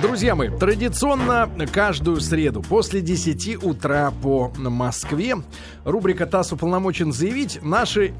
[0.00, 5.36] Друзья мои, традиционно каждую среду после 10 утра по Москве
[5.84, 8.12] рубрика «ТАСС уполномочен заявить» наши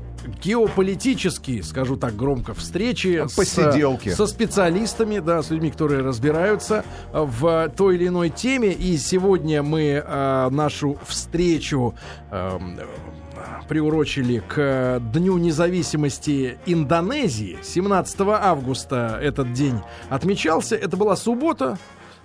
[0.42, 4.10] геополитические, скажу так громко, встречи Посиделки.
[4.10, 8.72] С, со специалистами, да, с людьми, которые разбираются в той или иной теме.
[8.72, 11.94] И сегодня мы э, нашу встречу
[12.30, 12.58] э,
[13.68, 17.58] приурочили к Дню независимости Индонезии.
[17.62, 20.76] 17 августа этот день отмечался.
[20.76, 21.78] Это была суббота,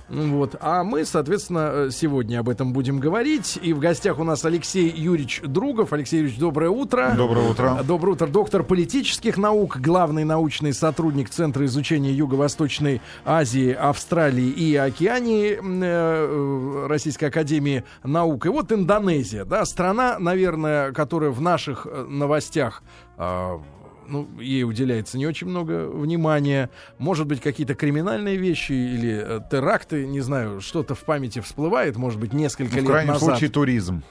[0.10, 0.56] вот.
[0.60, 3.60] А мы, соответственно, э, сегодня об этом будем говорить.
[3.62, 5.94] И в гостях у нас Алексей Юрьевич Другов.
[5.94, 7.14] Алексей Юрьевич, доброе утро.
[7.16, 7.84] Доброе утро.
[7.84, 8.28] Доброе утро.
[8.28, 17.26] Доктор политических наук, главный научный сотрудник Центра изучения Юго-Восточной Азии, Австралии и Океании э, Российской
[17.26, 18.46] Академии Наук.
[18.46, 22.84] И вот Индонезия, да, страна, наверное, которая в наших э, новостях
[24.10, 26.70] ну, ей уделяется не очень много внимания.
[26.98, 32.20] Может быть, какие-то криминальные вещи или э, теракты, не знаю, что-то в памяти всплывает, может
[32.20, 33.02] быть, несколько ну, лет назад.
[33.02, 34.04] В крайнем случае, туризм.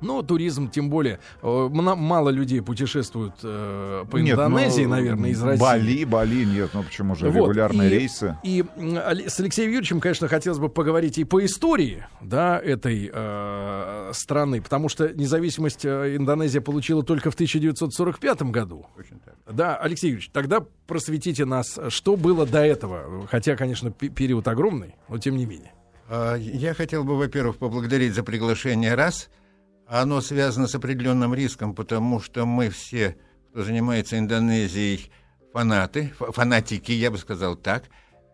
[0.00, 5.42] Ну, туризм, тем более, э, мало людей путешествуют э, по нет, Индонезии, ну, наверное, из
[5.42, 5.60] России.
[5.60, 7.48] Бали, Бали, нет, ну почему же, вот.
[7.48, 8.36] регулярные и, рейсы.
[8.42, 14.60] И с Алексеем Юрьевичем, конечно, хотелось бы поговорить и по истории, да, этой э, страны,
[14.60, 18.86] потому что независимость э, Индонезия получила только в 1945 году.
[18.98, 19.34] Очень так.
[19.50, 25.18] Да, Алексей Юрьевич, тогда просветите нас, что было до этого, хотя, конечно, период огромный, но
[25.18, 25.72] тем не менее.
[26.08, 29.30] А, я хотел бы, во-первых, поблагодарить за приглашение раз–
[29.86, 33.16] оно связано с определенным риском, потому что мы все,
[33.50, 35.10] кто занимается Индонезией,
[35.52, 37.84] фанаты, фанатики, я бы сказал так.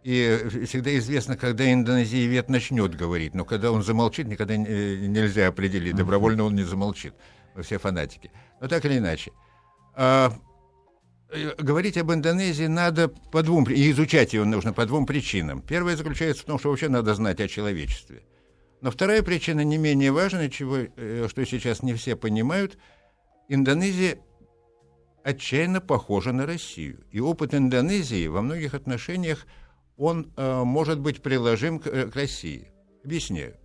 [0.02, 6.44] И всегда известно, когда индонезиевед начнет говорить, но когда он замолчит, никогда нельзя определить, добровольно
[6.44, 7.12] он не замолчит.
[7.54, 8.30] Мы все фанатики.
[8.62, 9.32] Но так или иначе.
[9.94, 10.32] А,
[11.30, 15.60] э, говорить об Индонезии надо по двум, и изучать ее нужно по двум причинам.
[15.60, 18.22] Первая заключается в том, что вообще надо знать о человечестве.
[18.80, 22.78] Но вторая причина не менее важная, чего, э, что сейчас не все понимают.
[23.48, 24.18] Индонезия
[25.22, 27.04] отчаянно похожа на Россию.
[27.10, 29.46] И опыт Индонезии во многих отношениях
[29.96, 32.72] он э, может быть приложим к, э, к России.
[33.04, 33.56] Объясняю.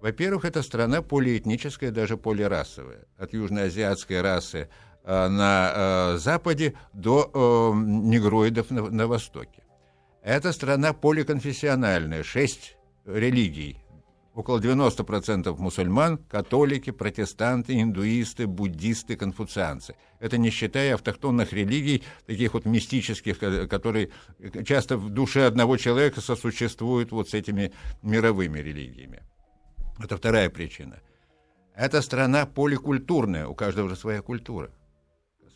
[0.00, 3.06] Во-первых, это страна полиэтническая, даже полирасовая.
[3.18, 4.68] От южноазиатской расы
[5.04, 9.64] э, на э, западе до э, негроидов на, на востоке.
[10.22, 12.76] Это страна поликонфессиональная, шесть
[13.06, 13.78] религий
[14.34, 19.94] около 90% мусульман, католики, протестанты, индуисты, буддисты, конфуцианцы.
[20.20, 24.10] Это не считая автохтонных религий, таких вот мистических, которые
[24.64, 29.22] часто в душе одного человека сосуществуют вот с этими мировыми религиями.
[29.98, 31.00] Это вторая причина.
[31.74, 34.70] Это страна поликультурная, у каждого своя культура.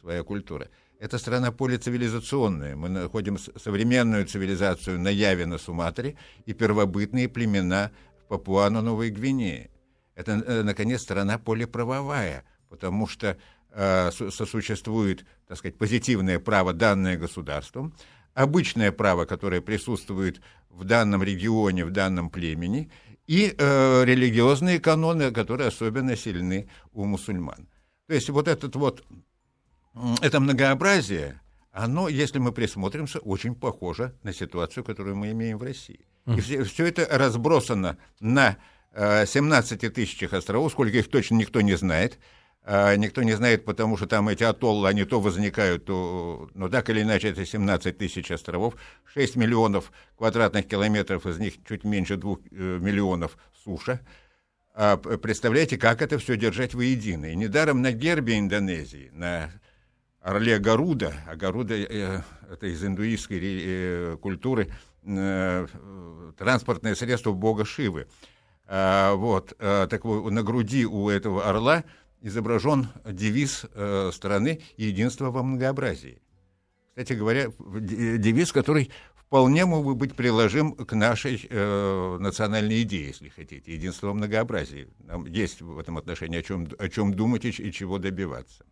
[0.00, 0.68] Своя культура.
[0.98, 2.76] Это страна полицивилизационная.
[2.76, 7.90] Мы находим современную цивилизацию на Яве, на Суматре, и первобытные племена
[8.28, 9.70] Папуану-Новой Гвинеи.
[10.14, 13.36] Это, э, наконец, страна полиправовая, потому что
[13.70, 17.94] э, сосуществует, так сказать, позитивное право, данное государством,
[18.34, 20.40] обычное право, которое присутствует
[20.70, 22.90] в данном регионе, в данном племени,
[23.26, 27.68] и э, религиозные каноны, которые особенно сильны у мусульман.
[28.06, 29.04] То есть вот этот вот,
[30.20, 31.40] это многообразие,
[31.72, 36.06] оно, если мы присмотримся, очень похоже на ситуацию, которую мы имеем в России.
[36.26, 38.56] И все, все это разбросано на
[38.92, 42.18] э, 17 тысячах островов, сколько их точно никто не знает.
[42.64, 46.48] Э, никто не знает, потому что там эти атоллы, они то возникают, то...
[46.54, 48.74] Но так или иначе, это 17 тысяч островов.
[49.12, 54.00] 6 миллионов квадратных километров, из них чуть меньше 2 э, миллионов суша.
[54.74, 57.26] А представляете, как это все держать воедино.
[57.26, 59.50] И недаром на гербе Индонезии, на
[60.20, 64.70] орле Гаруда, а Гаруда э, это из индуистской э, культуры,
[65.06, 65.66] Э,
[66.38, 68.06] транспортное средство бога Шивы.
[68.66, 71.84] А, вот, а, так на груди у этого орла
[72.22, 76.22] изображен девиз э, страны «Единство во многообразии».
[76.88, 83.28] Кстати говоря, девиз, который вполне мог бы быть приложим к нашей э, национальной идее, если
[83.28, 84.88] хотите, единство во многообразии.
[85.00, 88.64] Нам есть в этом отношении о чем, о чем думать и, и чего добиваться.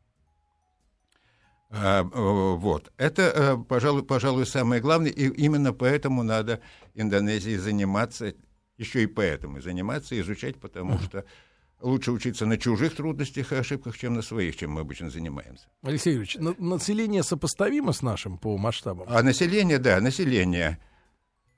[1.74, 2.92] А, вот.
[2.98, 6.60] Это, э, пожалуй, пожалуй, самое главное, и именно поэтому надо
[6.94, 8.34] Индонезии заниматься,
[8.76, 11.24] еще и поэтому заниматься, изучать, потому что
[11.80, 15.66] лучше учиться на чужих трудностях и ошибках, чем на своих, чем мы обычно занимаемся.
[15.82, 19.06] Алексей Юрьевич, население сопоставимо с нашим по масштабам?
[19.08, 20.78] А население, да, население–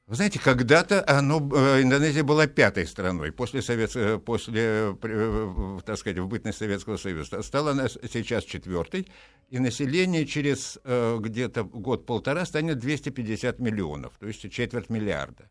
[0.06, 5.96] вы знаете, когда-то оно, э, Индонезия была пятой страной после, Совет, э, после э, так
[5.96, 7.42] сказать, в бытность Советского Союза.
[7.42, 9.08] Стала она сейчас четвертой,
[9.48, 15.48] и население через где-то год-полтора станет 250 миллионов, то есть четверть миллиарда.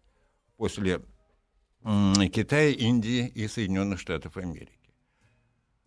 [0.57, 1.01] после
[1.83, 4.79] Китая, Индии и Соединенных Штатов Америки.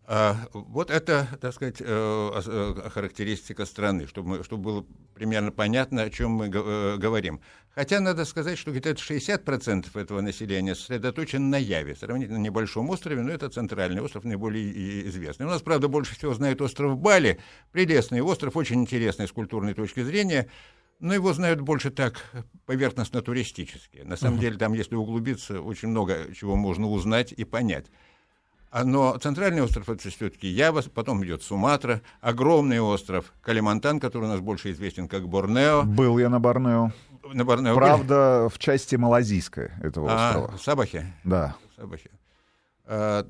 [0.09, 4.85] А, вот это, так сказать, характеристика страны, чтобы, чтобы было
[5.15, 7.41] примерно понятно, о чем мы говорим.
[7.77, 13.29] Хотя надо сказать, что где-то 60% этого населения сосредоточено на Яве, сравнительно небольшом острове, но
[13.29, 15.45] это центральный остров, наиболее известный.
[15.45, 17.37] У нас, правда, больше всего знают остров Бали,
[17.71, 20.49] прелестный остров, очень интересный с культурной точки зрения,
[20.99, 22.25] но его знают больше так
[22.65, 24.01] поверхностно-туристически.
[24.03, 24.41] На самом uh-huh.
[24.41, 27.85] деле, там, если углубиться, очень много чего можно узнать и понять.
[28.69, 34.27] А, но центральный остров это все-таки Ява, потом идет Суматра, огромный остров Калимантан, который у
[34.27, 35.83] нас больше известен как Борнео.
[35.83, 36.91] Был я на Борнео.
[37.33, 37.75] На Борнео.
[37.75, 40.57] Правда, в части малазийской этого а, острова.
[40.57, 41.13] Сабахе?
[41.23, 41.55] Да.
[41.75, 42.09] Сабахе.
[42.85, 43.23] А,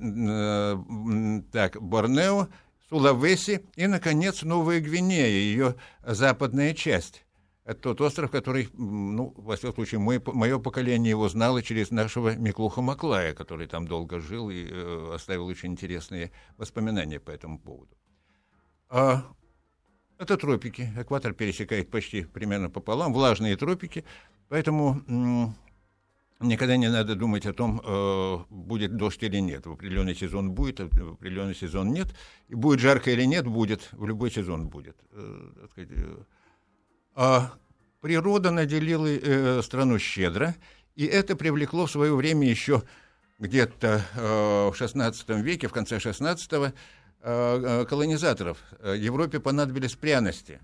[1.51, 2.47] так, Борнео,
[2.89, 7.25] Сулавеси и, наконец, Новая Гвинея, ее западная часть.
[7.65, 12.33] Это тот остров, который, ну, во всяком случае, мой, мое поколение его знало через нашего
[12.33, 17.97] Миклуха Маклая, который там долго жил и э, оставил очень интересные воспоминания по этому поводу.
[18.89, 19.23] А,
[20.19, 20.89] это тропики.
[20.97, 24.03] Экватор пересекает почти примерно пополам, влажные тропики,
[24.49, 25.01] поэтому
[26.39, 29.65] никогда не надо думать о том, э, будет дождь или нет.
[29.65, 32.07] В определенный сезон будет, а в определенный сезон нет.
[32.47, 33.89] И будет жарко или нет, будет.
[33.91, 34.97] В любой сезон будет.
[35.11, 36.17] Э, э,
[37.15, 37.53] а
[38.01, 40.55] природа наделила э, страну щедро,
[40.95, 42.83] и это привлекло в свое время еще
[43.39, 46.73] где-то э, в XVI веке, в конце XVI,
[47.27, 48.57] колонизаторов.
[48.83, 50.61] Европе понадобились пряности.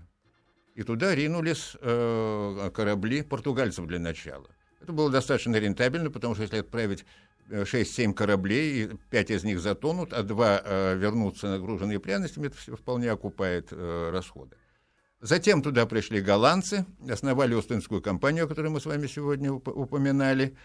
[0.74, 4.48] И туда ринулись э, корабли португальцев для начала.
[4.80, 7.04] Это было достаточно рентабельно, потому что если отправить
[7.48, 12.56] 6-7 э, кораблей, и 5 из них затонут, а 2 э, вернутся нагруженные пряностями, это
[12.56, 14.56] все вполне окупает э, расходы.
[15.20, 20.56] Затем туда пришли голландцы, основали Остинскую компанию, о которой мы с вами сегодня упоминали.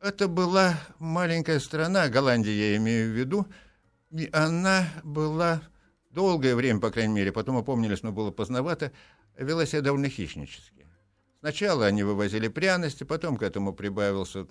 [0.00, 3.46] Это была маленькая страна, Голландия я имею в виду,
[4.14, 5.62] и она была
[6.10, 8.92] долгое время, по крайней мере, потом опомнились, но было поздновато,
[9.36, 10.86] вела себя довольно хищнически.
[11.40, 14.46] Сначала они вывозили пряности, потом к этому прибавился,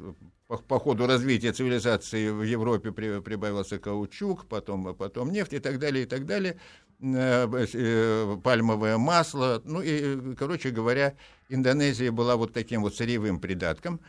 [0.47, 6.03] по, по ходу развития цивилизации в Европе прибавился каучук, потом, потом нефть и так далее,
[6.03, 6.59] и так далее.
[7.01, 9.61] Э, э, пальмовое масло.
[9.65, 11.15] Ну и, короче говоря,
[11.49, 13.99] Индонезия была вот таким вот сырьевым придатком.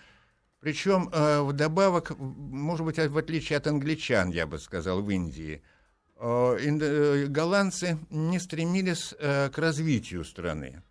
[0.64, 5.60] Причем э, вдобавок, может быть, в отличие от англичан, я бы сказал, в Индии,
[6.16, 10.82] голландцы не стремились к развитию страны.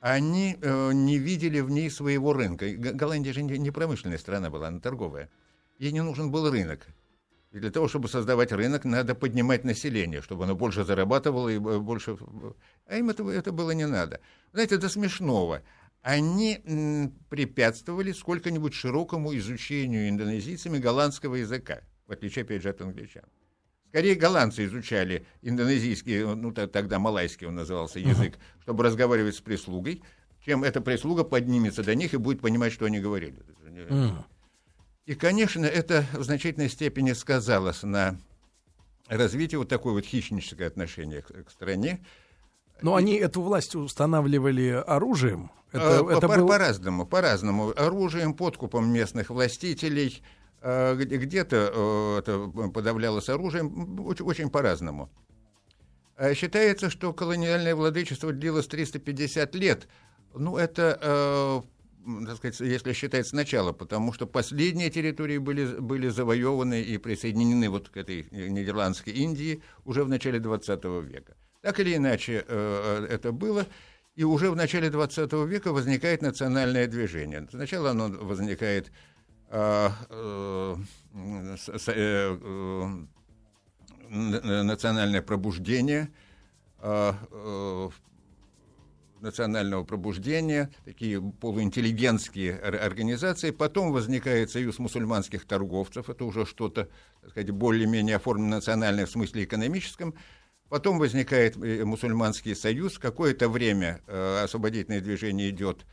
[0.00, 2.68] Они не видели в ней своего рынка.
[2.68, 5.30] Голландия же не промышленная страна была, она торговая.
[5.78, 6.86] Ей не нужен был рынок.
[7.52, 12.18] И для того, чтобы создавать рынок, надо поднимать население, чтобы оно больше зарабатывало и больше...
[12.86, 14.20] А им это, это было не надо.
[14.52, 15.62] Знаете, это смешного.
[16.06, 16.60] Они
[17.30, 23.24] препятствовали сколько-нибудь широкому изучению индонезийцами голландского языка, в отличие, опять же, от англичан.
[23.88, 28.62] Скорее, голландцы изучали индонезийский, ну, тогда малайский он назывался, язык, uh-huh.
[28.62, 30.04] чтобы разговаривать с прислугой,
[30.44, 33.42] чем эта прислуга поднимется до них и будет понимать, что они говорили.
[33.64, 34.12] Uh-huh.
[35.06, 38.16] И, конечно, это в значительной степени сказалось на
[39.08, 41.98] развитии вот такой вот хищническое отношение к, к стране.
[42.82, 45.50] Но они эту власть устанавливали оружием?
[45.72, 46.48] Это, по, это по, был...
[46.48, 47.72] По-разному, по-разному.
[47.76, 50.22] Оружием, подкупом местных властителей,
[50.60, 55.10] э, где-то э, это подавлялось оружием, очень, очень по-разному.
[56.16, 59.88] Э, считается, что колониальное владычество длилось 350 лет.
[60.34, 61.62] Ну, это
[62.24, 67.88] так сказать, если считать сначала, потому что последние территории были, были завоеваны и присоединены вот
[67.88, 71.36] к этой Нидерландской Индии уже в начале 20 века.
[71.66, 73.66] Так или иначе э, это было,
[74.14, 77.44] и уже в начале 20 века возникает национальное движение.
[77.50, 78.92] Сначала оно возникает
[79.48, 80.76] э, э,
[84.08, 86.12] национальное пробуждение,
[89.20, 93.50] национального пробуждения, такие полуинтеллигентские организации.
[93.50, 96.88] Потом возникает союз мусульманских торговцев, это уже что-то,
[97.22, 100.14] так сказать, более-менее оформлено национальное в смысле экономическом.
[100.68, 102.98] Потом возникает э, мусульманский союз.
[102.98, 105.86] Какое-то время э, освободительное движение идет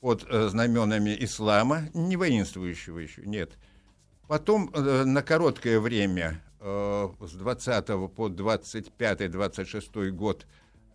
[0.00, 3.52] под э, знаменами ислама, не воинствующего еще, нет.
[4.28, 10.46] Потом на короткое время, с 20 по 25-26 год,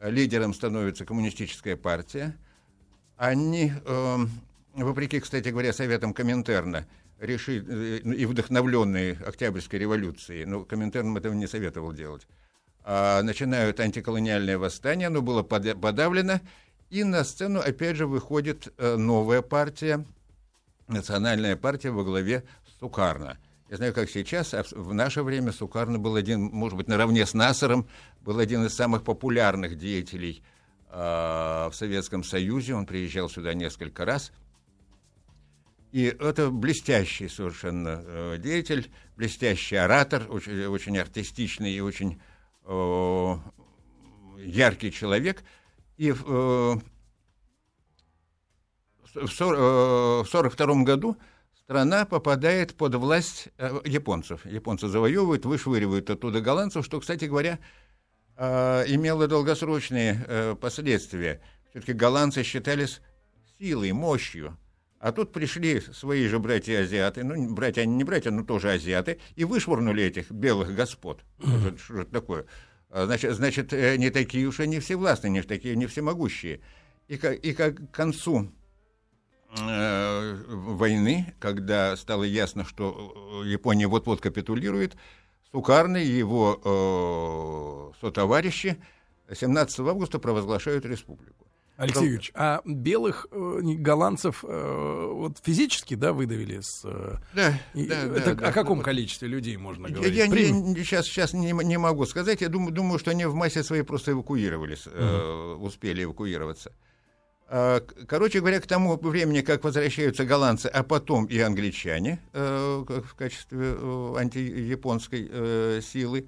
[0.01, 2.35] лидером становится коммунистическая партия.
[3.15, 3.73] Они,
[4.73, 6.87] вопреки, кстати говоря, советам Коминтерна,
[7.19, 12.25] решили, и вдохновленные Октябрьской революцией, но Коминтерн этого не советовал делать,
[13.21, 16.39] начинают антиколониальное восстание, оно было подавлено,
[16.89, 20.05] и на сцену опять же выходит э, новая партия,
[20.87, 22.45] национальная партия во главе
[22.79, 23.37] Сукарна.
[23.69, 27.33] Я знаю, как сейчас, а в наше время Сукарна был один, может быть, наравне с
[27.33, 27.87] Насаром,
[28.21, 30.41] был один из самых популярных деятелей
[30.89, 32.75] э, в Советском Союзе.
[32.75, 34.31] Он приезжал сюда несколько раз.
[35.91, 42.21] И это блестящий совершенно э, деятель, блестящий оратор, очень, очень артистичный и очень
[42.67, 43.35] э,
[44.39, 45.43] яркий человек.
[45.97, 46.79] И э, в
[49.15, 51.17] 1942 году
[51.63, 54.45] страна попадает под власть э, японцев.
[54.45, 57.59] Японцы завоевывают, вышвыривают оттуда голландцев, что, кстати говоря,
[58.35, 61.41] э, имело долгосрочные э, последствия.
[61.69, 63.01] Все-таки голландцы считались
[63.59, 64.57] силой, мощью.
[65.07, 69.45] А тут пришли свои же братья-азиаты, ну, братья, они не братья, но тоже азиаты, и
[69.45, 71.23] вышвырнули этих белых господ.
[71.39, 71.79] Mm-hmm.
[71.79, 72.45] Что, это такое?
[72.89, 76.59] А, значит, значит, не такие уж они всевластные, не такие, не всемогущие.
[77.07, 78.51] И, и как к концу
[79.59, 84.97] Э, войны, когда стало ясно, что э, Япония вот-вот капитулирует,
[85.53, 88.77] Сукарный и его э, сотоварищи
[89.33, 91.46] 17 августа провозглашают республику.
[91.77, 96.81] Алексей Юрьевич, а белых э, голландцев э, вот физически, да, выдавили с...
[96.83, 98.47] Э, да, и, да, это, да.
[98.47, 98.85] О каком да.
[98.85, 100.15] количестве людей можно говорить?
[100.15, 102.41] Я, я сейчас, сейчас не, не могу сказать.
[102.41, 104.95] Я думаю, думаю, что они в массе своей просто эвакуировались, угу.
[104.97, 106.71] э, успели эвакуироваться.
[107.49, 113.15] А, короче говоря, к тому времени, как возвращаются голландцы, а потом и англичане э, в
[113.15, 116.27] качестве э, антияпонской э, силы,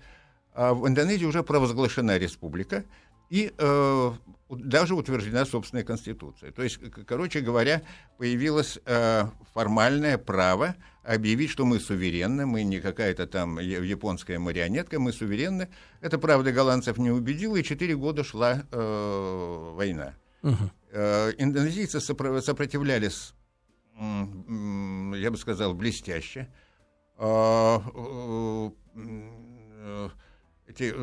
[0.53, 2.86] а в Индонезии уже провозглашена республика
[3.29, 3.53] и
[4.50, 6.51] даже утверждена собственная конституция.
[6.51, 7.83] То есть, короче говоря,
[8.17, 8.79] появилось
[9.53, 15.69] формальное право объявить, что мы суверенны, мы не какая-то там японская марионетка, мы суверенны.
[16.01, 20.15] Это, правда, голландцев не убедило, и четыре года шла война.
[20.41, 20.71] Угу.
[21.38, 23.33] Индонезийцы сопротивлялись,
[24.00, 26.48] я бы сказал, блестяще.
[27.21, 27.83] А,
[28.95, 30.09] э,
[30.67, 30.95] эти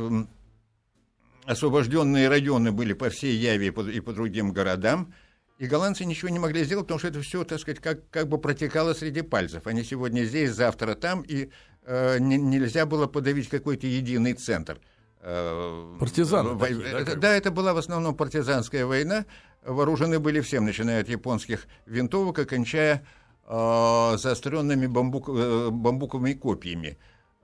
[1.47, 5.15] освобожденные районы были по всей Яве и по, другим городам.
[5.59, 8.37] И голландцы ничего не могли сделать, потому что это все, так сказать, как, как бы
[8.37, 9.67] протекало среди пальцев.
[9.67, 11.51] Они сегодня здесь, завтра там, и
[11.85, 14.79] э, не, нельзя было подавить какой-то единый центр.
[15.21, 16.51] Э, Партизаны.
[16.51, 16.67] Во...
[16.67, 19.25] Такие, да, это, да, это была в основном партизанская война.
[19.65, 23.07] Вооружены были всем, начиная от японских винтовок и кончая
[23.47, 26.99] э, заостренными бамбук, э, бамбуковыми копьями.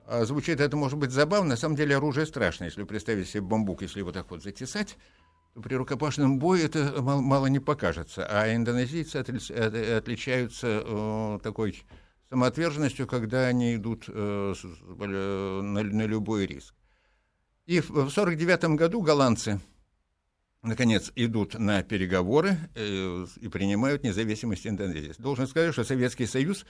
[0.05, 1.49] А звучит это, может быть, забавно.
[1.49, 2.67] На самом деле оружие страшное.
[2.67, 4.97] Если представить себе бамбук, если его так вот затесать,
[5.53, 8.25] то при рукопашном бою это мало, мало не покажется.
[8.29, 11.83] А индонезийцы отличаются э, такой
[12.29, 16.73] самоотверженностью, когда они идут э, на, на любой риск.
[17.65, 19.61] И в 1949 году голландцы,
[20.63, 25.13] наконец, идут на переговоры э, и принимают независимость Индонезии.
[25.17, 26.65] Должен сказать, что Советский Союз э,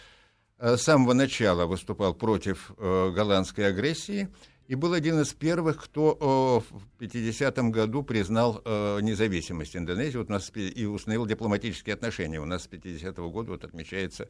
[0.60, 4.30] с самого начала выступал против э, голландской агрессии
[4.68, 8.62] и был один из первых, кто в 50-м году признал
[9.02, 12.40] независимость Индонезии вот у нас и установил дипломатические отношения.
[12.40, 14.30] У нас с 50-го года вот отмечается,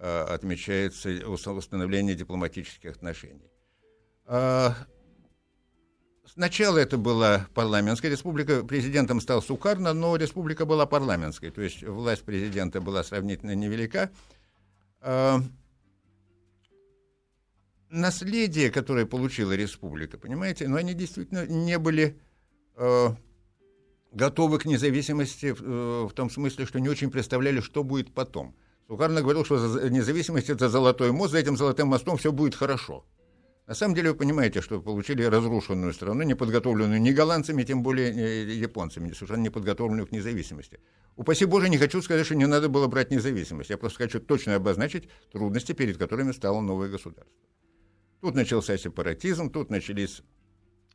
[0.00, 3.48] отмечается установление дипломатических отношений.
[4.26, 4.74] А,
[6.32, 12.22] Сначала это была парламентская республика, президентом стал Сукарно, но республика была парламентской, то есть власть
[12.22, 14.10] президента была сравнительно невелика.
[15.00, 15.40] А,
[17.88, 22.18] наследие, которое получила республика, понимаете, но они действительно не были
[22.76, 23.16] а,
[24.12, 28.54] готовы к независимости в, в том смысле, что не очень представляли, что будет потом.
[28.88, 33.04] Сукарно говорил, что независимость– это золотой мост, за этим золотым мостом все будет хорошо–
[33.70, 38.12] на самом деле вы понимаете, что получили разрушенную страну, не подготовленную ни голландцами, тем более
[38.12, 40.80] ни японцами, совершенно не подготовленную к независимости.
[41.14, 43.70] Упаси Боже, не хочу сказать, что не надо было брать независимость.
[43.70, 47.32] Я просто хочу точно обозначить трудности, перед которыми стало новое государство.
[48.20, 50.22] Тут начался сепаратизм, тут начались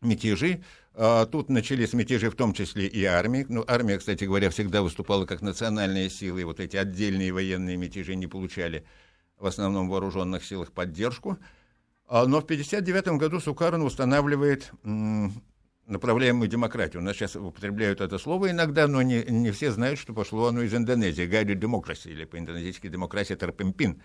[0.02, 0.62] мятежи.
[0.96, 3.46] А, тут начались мятежи в том числе и армии.
[3.48, 8.16] Ну, армия, кстати говоря, всегда выступала как национальная сила, и вот эти отдельные военные мятежи
[8.16, 8.86] не получали
[9.38, 11.38] в основном в вооруженных силах поддержку.
[12.08, 14.72] А, но в 1959 году Сукарин устанавливает
[15.88, 17.02] направляемую демократию.
[17.02, 20.62] У нас сейчас употребляют это слово иногда, но не, не все знают, что пошло оно
[20.62, 21.26] из Индонезии.
[21.26, 24.02] Гайду демократии, или по-индонезийски демократия Тарпемпин.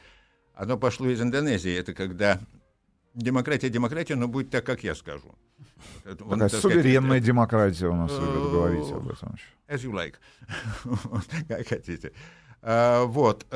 [0.54, 1.74] Оно пошло из Индонезии.
[1.74, 2.40] Это когда
[3.14, 5.34] демократия демократия, но будет так, как я скажу.
[6.04, 9.36] Такая Он, суверенная сказать, демократия у нас любят говорить об этом.
[9.68, 10.14] As you like.
[11.48, 12.12] как хотите.
[12.62, 13.46] А, вот.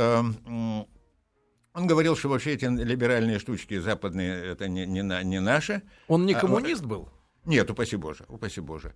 [1.74, 5.82] Он говорил, что вообще эти либеральные штучки западные, это не, не, не наше.
[6.06, 7.08] Он не а, коммунист а, был?
[7.44, 8.94] Нет, упаси Боже, упаси Боже.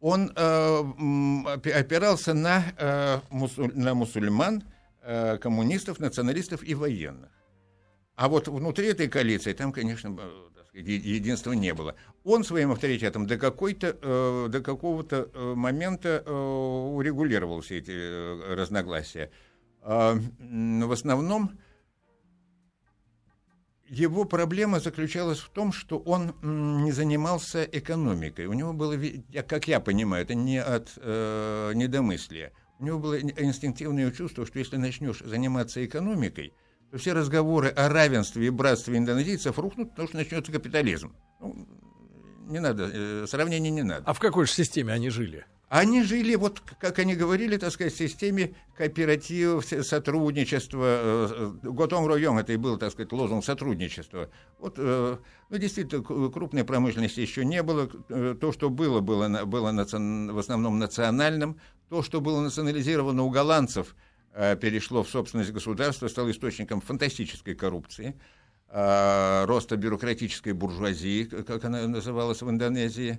[0.00, 4.62] Он э, опирался на, э, мусуль, на мусульман,
[5.02, 7.30] э, коммунистов, националистов и военных.
[8.14, 10.16] А вот внутри этой коалиции там, конечно,
[10.72, 11.94] единства не было.
[12.24, 18.54] Он своим авторитетом до, какой-то, э, до какого-то э, момента э, урегулировал все эти э,
[18.54, 19.30] разногласия.
[19.82, 21.58] Э, в основном
[23.88, 28.46] его проблема заключалась в том, что он не занимался экономикой.
[28.46, 28.96] У него было,
[29.46, 32.52] как я понимаю, это не от э, недомыслия.
[32.78, 36.52] У него было инстинктивное чувство, что если начнешь заниматься экономикой,
[36.90, 41.14] то все разговоры о равенстве и братстве индонезийцев рухнут, потому что начнется капитализм.
[41.40, 41.66] Ну,
[42.46, 44.04] не надо, э, не надо.
[44.06, 45.44] А в какой же системе они жили?
[45.68, 51.28] Они жили, вот как они говорили, так сказать, в системе кооперативов, сотрудничества.
[51.30, 54.30] Э, Готом Ройон, это и был, так сказать, лозунг сотрудничества.
[54.58, 55.18] Вот, э,
[55.50, 57.86] ну, действительно, крупной промышленности еще не было.
[57.86, 61.60] То, что было, было, было в основном национальным.
[61.90, 63.94] То, что было национализировано у голландцев–
[64.40, 68.14] Э, перешло в собственность государства, стало источником фантастической коррупции,
[68.68, 73.18] э, роста бюрократической буржуазии, как она называлась в Индонезии.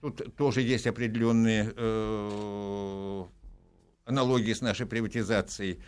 [0.00, 3.24] Тут тоже есть определенные э,
[4.04, 5.80] аналогии с нашей приватизацией.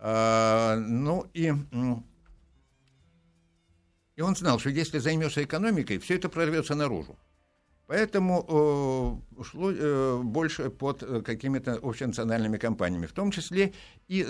[0.00, 1.54] Ну и,
[4.16, 7.16] и он знал, что если займешься экономикой, все это прорвется наружу.
[7.86, 13.74] Поэтому э, э, больше под э, какими-то общенациональными компаниями, в том числе
[14.08, 14.22] и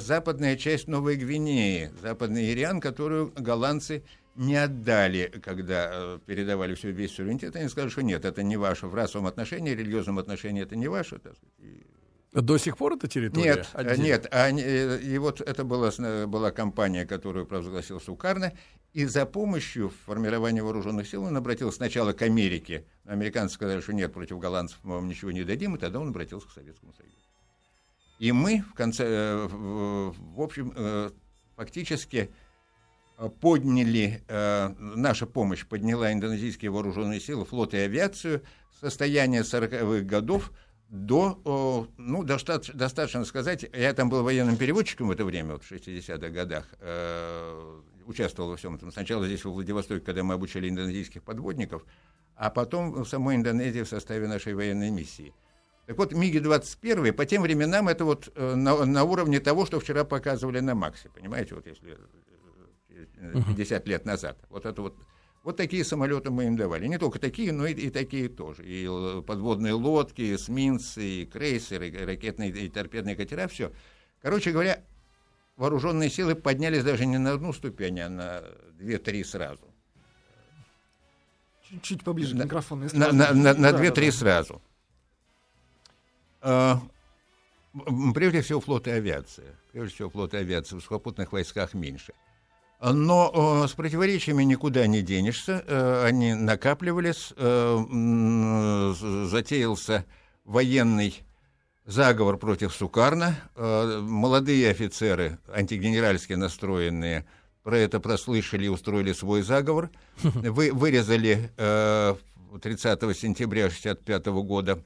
[0.00, 4.02] западная часть Новой Гвинеи, западный Ириан, которую голландцы
[4.36, 7.56] не отдали, когда э, передавали все, весь суверенитет.
[7.56, 11.18] Они сказали, что нет, это не ваше в расовом отношении, религиозном отношении это не ваше.
[11.18, 11.86] Так сказать, и
[12.32, 13.54] до сих пор это территория?
[13.54, 14.02] Нет, отдельно?
[14.02, 14.28] нет.
[14.30, 15.90] Они, э, и вот это была,
[16.26, 18.52] была компания, которую провозгласил Сукарно,
[18.92, 22.84] и за помощью в формировании вооруженных сил он обратился сначала к Америке.
[23.04, 26.48] Американцы сказали, что нет, против голландцев мы вам ничего не дадим, и тогда он обратился
[26.48, 27.14] к Советскому Союзу.
[28.18, 31.10] И мы, в конце, э, в общем, э,
[31.56, 32.30] фактически
[33.40, 34.22] подняли,
[34.78, 38.42] наша помощь подняла индонезийские вооруженные силы, флот и авиацию,
[38.80, 40.52] состояние 40-х годов–
[40.88, 45.72] до, ну, достаточно, достаточно сказать, я там был военным переводчиком в это время, вот в
[45.72, 48.92] 60-х годах, э, участвовал во всем этом.
[48.92, 51.84] Сначала здесь, во Владивостоке, когда мы обучали индонезийских подводников,
[52.36, 55.34] а потом в самой Индонезии в составе нашей военной миссии.
[55.86, 60.04] Так вот, МиГи-21 по тем временам это вот э, на, на уровне того, что вчера
[60.04, 61.96] показывали на Максе, понимаете, вот если
[63.56, 64.38] 50 э, лет назад.
[64.48, 64.96] Вот это вот
[65.46, 66.88] вот такие самолеты мы им давали.
[66.88, 68.64] Не только такие, но и, и такие тоже.
[68.66, 68.84] И
[69.24, 73.70] подводные лодки, и эсминцы, и крейсеры, и ракетные и торпедные катера, все.
[74.20, 74.82] Короче говоря,
[75.56, 79.72] вооруженные силы поднялись даже не на одну ступень, а на две-три сразу.
[81.70, 82.88] Чуть-чуть поближе на, к микрофону.
[82.92, 84.18] На, на, на, на две-три да, да.
[84.18, 84.62] сразу.
[86.40, 86.82] А,
[88.14, 89.54] прежде всего флот и авиация.
[89.70, 92.14] Прежде всего флот и авиация в сухопутных войсках меньше.
[92.80, 95.64] Но э, с противоречиями никуда не денешься.
[95.66, 97.32] Э, они накапливались.
[97.36, 98.92] Э,
[99.30, 100.04] затеялся
[100.44, 101.22] военный
[101.86, 103.36] заговор против Сукарна.
[103.56, 107.24] Молодые офицеры, антигенеральски настроенные,
[107.66, 109.90] про это прослышали и устроили свой заговор.
[110.22, 112.14] Вы, вырезали э,
[112.62, 114.78] 30 сентября 1965 года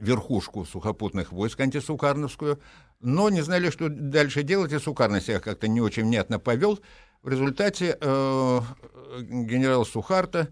[0.00, 2.58] верхушку сухопутных войск антисукарновскую,
[3.00, 6.80] но не знали, что дальше делать, и Сухарный себя как-то не очень внятно повел.
[7.22, 8.60] В результате э,
[9.20, 10.48] генерал Сухарта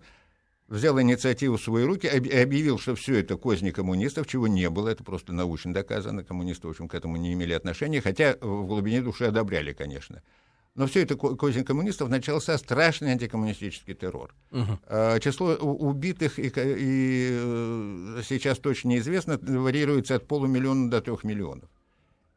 [0.66, 4.88] взял инициативу в свои руки и объявил, что все это козни коммунистов, чего не было,
[4.88, 9.00] это просто научно доказано, коммунисты, в общем, к этому не имели отношения, хотя в глубине
[9.00, 10.22] души одобряли, конечно.
[10.74, 14.32] Но все это козни коммунистов начался страшный антикоммунистический террор.
[14.52, 15.20] Uh-huh.
[15.20, 21.68] Число убитых и, и э, сейчас точно неизвестно, варьируется от полумиллиона до трех миллионов.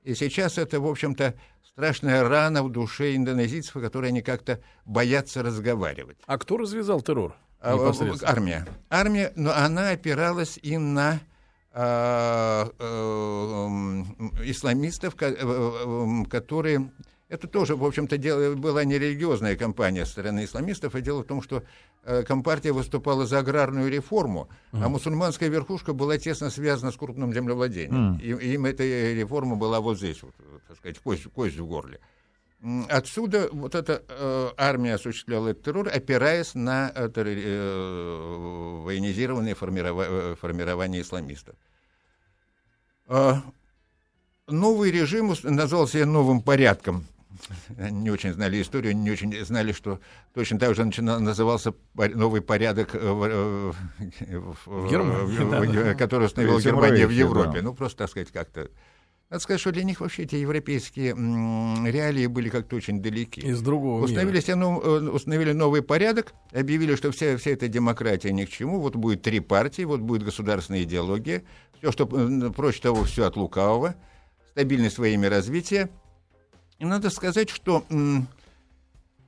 [0.03, 6.17] И сейчас это, в общем-то, страшная рана в душе индонезийцев, которые они как-то боятся разговаривать.
[6.25, 7.35] А кто развязал террор?
[7.59, 7.75] А,
[8.23, 8.67] армия.
[8.89, 11.19] Армия, но она опиралась и на
[11.73, 12.87] э, э,
[14.45, 16.91] исламистов, э, которые
[17.31, 21.27] это тоже, в общем-то, дело, была не религиозная кампания со стороны исламистов, а дело в
[21.27, 21.63] том, что
[22.03, 24.83] э, Компартия выступала за аграрную реформу, mm.
[24.83, 28.17] а мусульманская верхушка была тесно связана с крупным землевладением.
[28.17, 28.21] Mm.
[28.21, 30.35] И, им эта реформа была вот здесь, вот,
[30.67, 32.01] так сказать, кость, кость в горле.
[32.89, 40.35] Отсюда вот эта э, армия осуществляла этот террор, опираясь на э, э, военизированное формирова, э,
[40.35, 41.55] формирование исламистов.
[43.07, 43.35] Э,
[44.47, 47.05] новый режим назвался новым порядком
[47.77, 49.99] не очень знали историю, не очень знали, что
[50.33, 57.07] точно так же назывался новый порядок, э, в, в, в Германии, в, который установила Германия
[57.07, 57.59] в Европе.
[57.59, 57.61] Да.
[57.63, 58.69] Ну, просто, так сказать, как-то
[59.29, 61.11] Надо сказать, что для них вообще эти европейские
[61.89, 63.39] реалии были как-то очень далеки.
[63.39, 64.55] Из другого установили, мира.
[64.55, 64.77] Ну,
[65.13, 68.81] установили новый порядок, объявили, что вся, вся эта демократия ни к чему.
[68.81, 71.43] Вот будет три партии, вот будет государственная идеология.
[71.79, 73.95] Все, что проще того, все от лукавого.
[74.51, 75.89] Стабильность во имя развития.
[76.81, 77.85] И надо сказать, что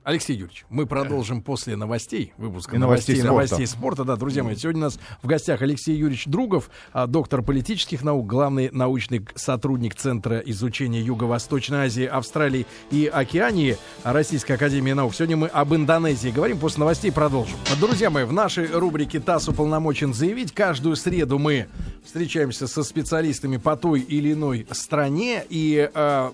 [0.02, 3.32] Алексей Юрьевич, мы продолжим после новостей, выпуска новостей, новостей, спорта.
[3.32, 4.04] новостей спорта.
[4.04, 8.26] Да, друзья мои, сегодня у нас в гостях Алексей Юрьевич Другов, а, доктор политических наук,
[8.26, 15.14] главный научный сотрудник Центра изучения Юго-Восточной Азии, Австралии и Океании Российской Академии Наук.
[15.14, 17.56] Сегодня мы об Индонезии говорим, после новостей продолжим.
[17.78, 21.68] Друзья мои, в нашей рубрике «ТАСС уполномочен заявить» каждую среду мы
[22.04, 26.30] встречаемся со специалистами по той или иной стране и э,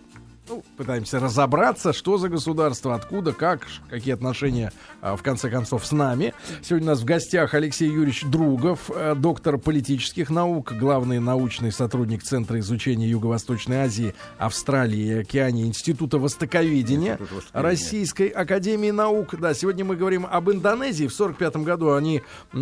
[0.50, 5.92] ну, пытаемся разобраться, что за государство, откуда, как, какие отношения, а, в конце концов, с
[5.92, 6.34] нами.
[6.60, 12.24] Сегодня у нас в гостях Алексей Юрьевич Другов, э, доктор политических наук, главный научный сотрудник
[12.24, 17.18] Центра изучения Юго-Восточной Азии, Австралии и Океании Института Востоковедения
[17.52, 19.36] Российской Академии Наук.
[19.38, 21.06] Да, сегодня мы говорим об Индонезии.
[21.06, 22.56] В 1945 году они, э,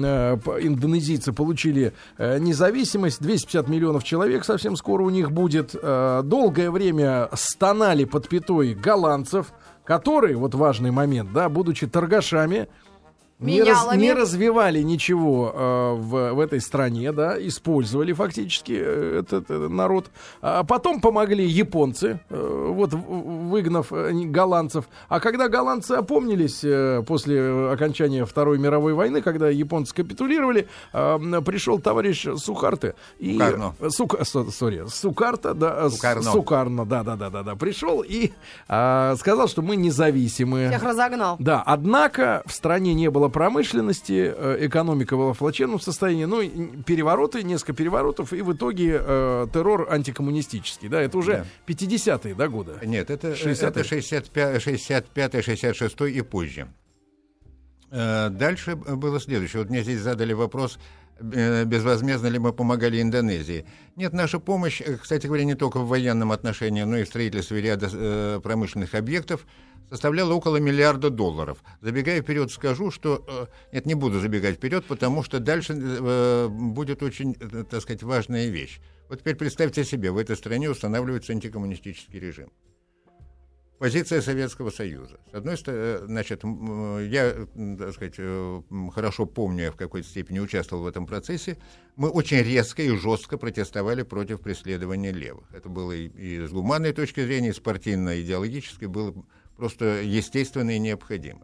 [0.61, 3.23] индонезийцы, получили э, независимость.
[3.23, 5.75] 250 миллионов человек совсем скоро у них будет.
[5.79, 9.53] Долгое время стан канале под пятой голландцев,
[9.85, 12.69] которые, вот важный момент, да, будучи торгашами,
[13.39, 19.51] не, раз, не развивали ничего э, в, в этой стране, да, использовали фактически э, этот,
[19.51, 20.11] этот народ.
[20.43, 24.89] А потом помогли японцы, э, вот выгнав э, голландцев.
[25.09, 31.79] А когда голландцы опомнились э, после окончания Второй мировой войны, когда японцы капитулировали, э, пришел
[31.79, 33.75] товарищ Сухарте и Сукарно.
[33.89, 36.23] Сук, сори, Сукарта, да, Сукарно.
[36.23, 38.33] Сукарно, да, да, да, да, да, пришел и
[38.69, 40.71] э, сказал, что мы независимые.
[40.71, 41.37] Всех разогнал.
[41.39, 46.43] Да, однако в стране не было промышленности, э, экономика была в плачевном состоянии, ну,
[46.83, 51.73] перевороты, несколько переворотов, и в итоге э, террор антикоммунистический, да, это уже да.
[51.73, 52.73] 50-е, да, годы?
[52.85, 56.69] Нет, это, 60 это 65-66 и позже.
[57.91, 59.63] Э, дальше было следующее.
[59.63, 60.79] Вот мне здесь задали вопрос,
[61.21, 63.67] безвозмездно ли мы помогали Индонезии.
[63.97, 68.41] Нет, наша помощь, кстати говоря, не только в военном отношении, но и в строительстве ряда
[68.41, 69.47] промышленных объектов–
[69.91, 71.63] составляла около миллиарда долларов.
[71.81, 73.25] Забегая вперед, скажу, что...
[73.29, 78.03] Э, нет, не буду забегать вперед, потому что дальше э, будет очень, э, так сказать,
[78.03, 78.81] важная вещь.
[79.09, 82.51] Вот теперь представьте себе, в этой стране устанавливается антикоммунистический режим.
[83.79, 85.21] Позиция Советского Союза.
[85.31, 87.47] С одной стороны, значит, я,
[87.79, 88.17] так сказать,
[88.93, 91.57] хорошо помню, я в какой-то степени участвовал в этом процессе.
[91.95, 95.45] Мы очень резко и жестко протестовали против преследования левых.
[95.55, 99.15] Это было и, с гуманной точки зрения, и с партийно-идеологической, было
[99.59, 101.41] просто естественно и необходимо.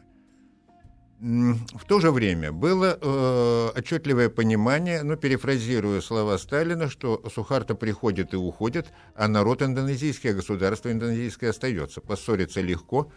[1.21, 8.35] В то же время было э, отчетливое понимание, ну, перефразируя слова Сталина, что Сухарта приходит
[8.35, 12.01] и уходит, а народ индонезийский, а государство индонезийское остается.
[12.01, 13.11] Поссориться легко,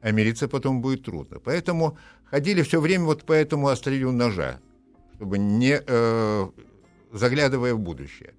[0.00, 1.38] а мириться потом будет трудно.
[1.38, 4.60] Поэтому ходили все время вот по этому острию ножа,
[5.14, 6.50] чтобы не э,
[7.12, 8.34] заглядывая в будущее.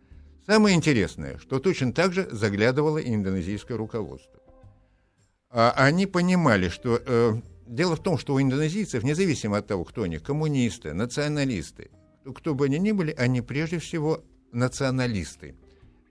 [0.46, 4.43] Самое интересное, что точно так же заглядывало и индонезийское руководство.
[5.56, 7.36] А они понимали, что э,
[7.68, 11.92] дело в том, что у индонезийцев, независимо от того, кто они, коммунисты, националисты,
[12.34, 15.56] кто бы они ни были, они прежде всего националисты.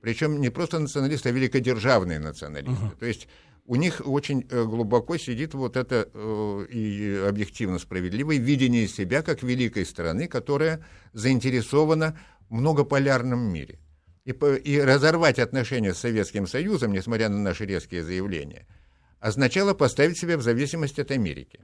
[0.00, 2.84] Причем не просто националисты, а великодержавные националисты.
[2.84, 2.98] Uh-huh.
[3.00, 3.26] То есть
[3.66, 9.42] у них очень э, глубоко сидит вот это э, и объективно справедливое видение себя как
[9.42, 12.16] великой страны, которая заинтересована
[12.48, 13.80] в многополярном мире.
[14.24, 18.68] И, и разорвать отношения с Советским Союзом, несмотря на наши резкие заявления–
[19.22, 21.60] означало поставить себя в зависимость от Америки.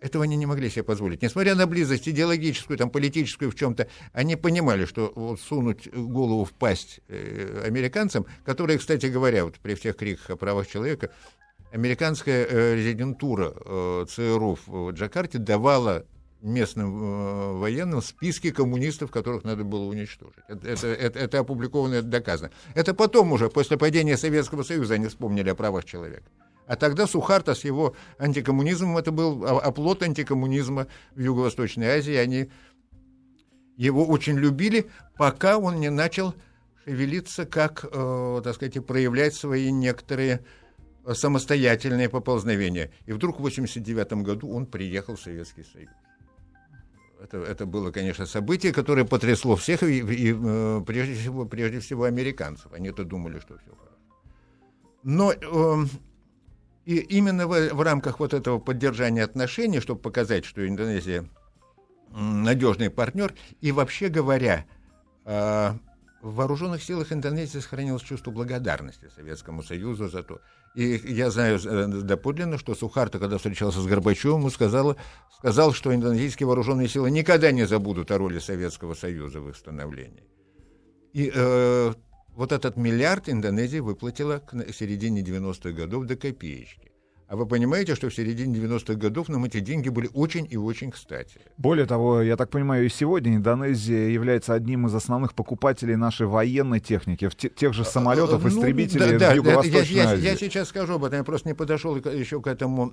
[0.00, 1.22] Этого они не могли себе позволить.
[1.22, 6.52] Несмотря на близость идеологическую, там, политическую в чем-то, они понимали, что вот сунуть голову в
[6.52, 11.10] пасть э, американцам, которые, кстати говоря, вот при всех криках о правах человека,
[11.72, 16.04] американская э, резидентура э, ЦРУ в Джакарте давала
[16.42, 20.44] местным э, военным списки коммунистов, которых надо было уничтожить.
[20.48, 22.50] Это, это, это, это опубликовано, это доказано.
[22.74, 26.26] Это потом уже, после падения Советского Союза, они вспомнили о правах человека.
[26.66, 32.14] А тогда Сухарта с его антикоммунизмом, это был оплот антикоммунизма в Юго-Восточной Азии.
[32.14, 32.50] Они
[33.76, 36.34] его очень любили, пока он не начал
[36.84, 40.44] шевелиться, как, э, так сказать, проявлять свои некоторые
[41.12, 42.90] самостоятельные поползновения.
[43.06, 45.90] И вдруг в 1989 году он приехал в Советский Союз
[47.22, 52.04] это, это было, конечно, событие, которое потрясло всех, и, и э, прежде, всего, прежде всего
[52.04, 52.72] американцев.
[52.72, 53.96] Они-то думали, что все хорошо.
[55.02, 55.86] Но э,
[56.84, 61.28] и именно в, в рамках вот этого поддержания отношений, чтобы показать, что Индонезия
[62.12, 64.64] надежный партнер, и вообще говоря,
[65.24, 65.72] э,
[66.22, 70.40] в вооруженных силах Индонезии сохранилось чувство благодарности Советскому Союзу за то.
[70.76, 74.98] И я знаю э, доподлинно, что Сухарто, когда встречался с Горбачевым, ему сказал,
[75.38, 80.24] сказал, что индонезийские вооруженные силы никогда не забудут о роли Советского Союза в их становлении.
[81.14, 81.94] И э,
[82.28, 86.92] вот этот миллиард Индонезия выплатила к середине 90-х годов до копеечки.
[87.28, 90.92] А вы понимаете, что в середине 90-х годов нам эти деньги были очень и очень
[90.92, 91.40] кстати.
[91.56, 96.78] Более того, я так понимаю, и сегодня Индонезия является одним из основных покупателей нашей военной
[96.78, 100.12] техники, тех же самолетов, ну, истребителей да, в Юго-Восточной я.
[100.12, 102.92] Я, я сейчас скажу об этом, я просто не подошел еще к этому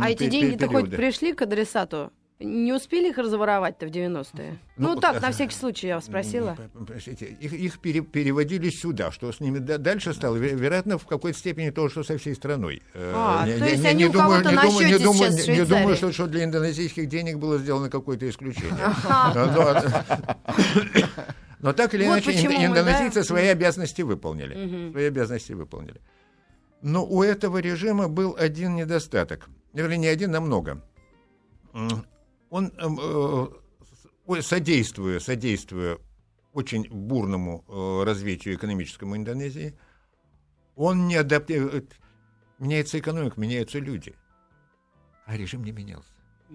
[0.00, 2.12] А эти деньги-то хоть пришли к адресату?
[2.44, 4.58] Не успели их разворовать-то в 90-е?
[4.76, 6.56] Ну, ну так, на всякий случай я вас спросила.
[6.86, 9.10] Простите, их, их пере, переводили сюда.
[9.12, 10.36] Что с ними дальше стало?
[10.36, 12.82] Вероятно, в какой-то степени то, что со всей страной.
[12.94, 15.58] Э, а, я, то есть я, они не у думаю, не думаю, не думаю, не,
[15.58, 18.72] не думаю, что, что для индонезийских денег было сделано какое-то исключение.
[21.60, 24.90] Но так или иначе, индонезийцы свои обязанности выполнили.
[24.90, 26.00] Свои обязанности выполнили.
[26.82, 29.48] Но у этого режима был один недостаток.
[29.72, 30.82] Вернее, не один, а много
[32.52, 35.98] он, эм, э, содействуя, содействуя
[36.52, 39.74] очень бурному э, развитию экономическому Индонезии,
[40.76, 41.96] он не адаптирует.
[42.58, 44.14] Меняется экономика, меняются люди.
[45.24, 46.10] А режим не менялся.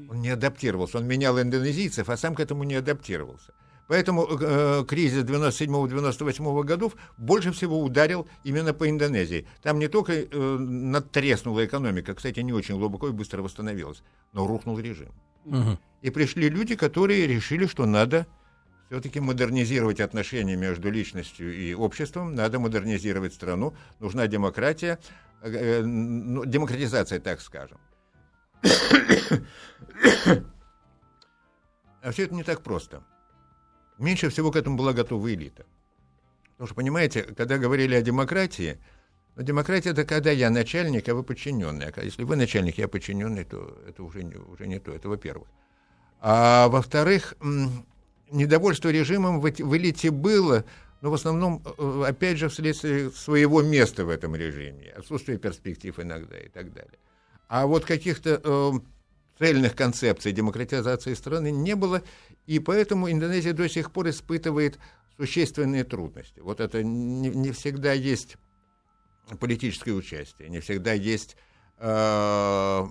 [0.08, 1.00] Он не адаптировался.
[1.00, 3.54] Он менял индонезийцев, а сам к этому не адаптировался.
[3.88, 9.48] Поэтому э, кризис 97-98 годов больше всего ударил именно по Индонезии.
[9.64, 14.78] Там не только э, надтреснула экономика, кстати, не очень глубоко и быстро восстановилась, но рухнул
[14.78, 15.12] режим.
[15.48, 15.80] Угу.
[16.02, 18.28] И пришли люди, которые решили, что надо
[18.88, 25.00] все-таки модернизировать отношения между личностью и обществом, надо модернизировать страну, нужна демократия,
[25.42, 27.80] э, э ну, демократизация, так скажем.
[32.02, 33.04] а все это не так просто.
[33.98, 35.66] Меньше всего к этому была готова элита.
[36.52, 38.78] Потому что, понимаете, когда говорили о демократии,
[39.38, 41.90] но демократия это когда я начальник, а вы подчиненный.
[41.96, 44.92] А если вы начальник, я подчиненный, то это уже не, уже не то.
[44.92, 45.48] Это во-первых.
[46.20, 47.36] А во-вторых,
[48.32, 50.66] недовольство режимом в, в элите было,
[51.02, 56.40] но в основном, э, опять же, вследствие своего места в этом режиме, отсутствие перспектив иногда
[56.40, 56.98] и так далее.
[57.48, 58.72] А вот каких-то э,
[59.38, 62.02] цельных концепций демократизации страны не было,
[62.48, 64.80] и поэтому Индонезия до сих пор испытывает
[65.16, 66.40] существенные трудности.
[66.40, 68.38] Вот это не, не всегда есть
[69.36, 71.36] политическое участие, не всегда есть
[71.80, 72.88] э,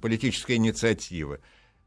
[0.00, 1.38] политическая инициатива.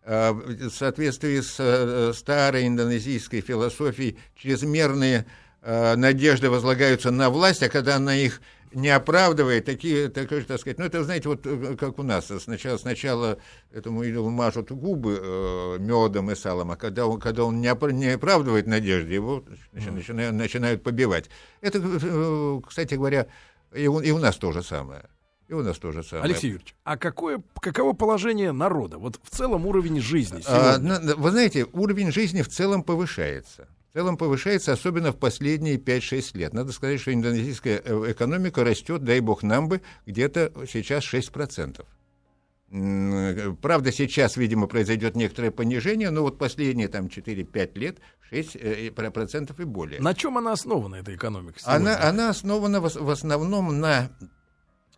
[0.04, 5.26] Э, в соответствии с э, старой индонезийской философией чрезмерные
[5.64, 10.86] надежды возлагаются на власть, а когда она их не оправдывает, такие, такое, так сказать, ну
[10.86, 11.48] это, знаете, вот
[11.80, 13.40] как у нас, сначала, сначала
[13.72, 17.92] этому идолу мажут губы э, медом и салом, а когда он, когда он не, оп-
[17.92, 21.30] не оправдывает надежды, его начинают, начинают побивать.
[21.62, 23.28] Это, э, кстати говоря,
[23.74, 25.10] и у, и у нас то же самое.
[25.48, 26.26] И у нас тоже самое.
[26.26, 28.98] Алексей Юрьевич, а какое, каково положение народа?
[28.98, 33.70] Вот в целом уровень жизни а, вы знаете, уровень жизни в целом повышается.
[33.98, 36.54] В целом повышается, особенно в последние 5-6 лет.
[36.54, 41.84] Надо сказать, что индонезийская э, экономика растет, дай бог нам бы, где-то сейчас 6%.
[43.60, 47.98] Правда, сейчас, видимо, произойдет некоторое понижение, но вот последние там 4-5 лет
[48.32, 50.00] 6% э, процентов и более.
[50.00, 51.60] На чем она основана, эта экономика?
[51.64, 54.12] Она, она основана в, в основном на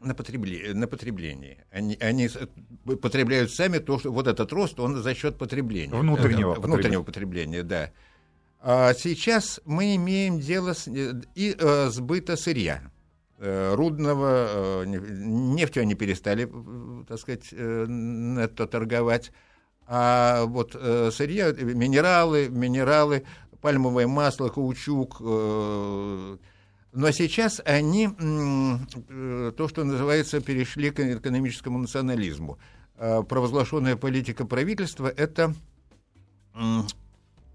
[0.02, 1.66] на, потребле, на потребление.
[1.72, 2.30] Они, они
[3.02, 5.96] потребляют сами то, что вот этот рост, он за счет потребления.
[5.96, 7.64] Внутреннего, внутреннего потребления.
[7.64, 7.92] да.
[8.62, 12.82] А сейчас мы имеем дело с, и э, сбыта сырья.
[13.38, 19.32] Э, рудного, э, нефтью они перестали, э, так сказать, э, это торговать.
[19.88, 23.24] А вот э, сырье, минералы, минералы,
[23.62, 26.38] пальмовое масло, каучук, э,
[26.91, 32.58] но сейчас они, э, то, что называется, перешли к экономическому национализму.
[32.98, 35.56] Провозглашенная политика правительства– это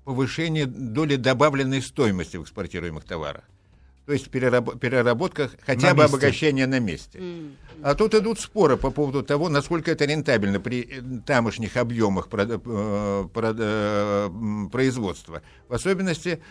[0.05, 3.45] повышение доли добавленной стоимости в экспортируемых товарах.
[4.07, 6.17] То есть перераб- переработка, хотя на бы месте.
[6.17, 7.19] обогащение на месте.
[7.19, 7.55] Mm.
[7.83, 13.39] А тут идут споры по поводу того, насколько это рентабельно при э, тамошних объемах э,
[14.71, 15.41] производства.
[15.69, 16.43] В особенности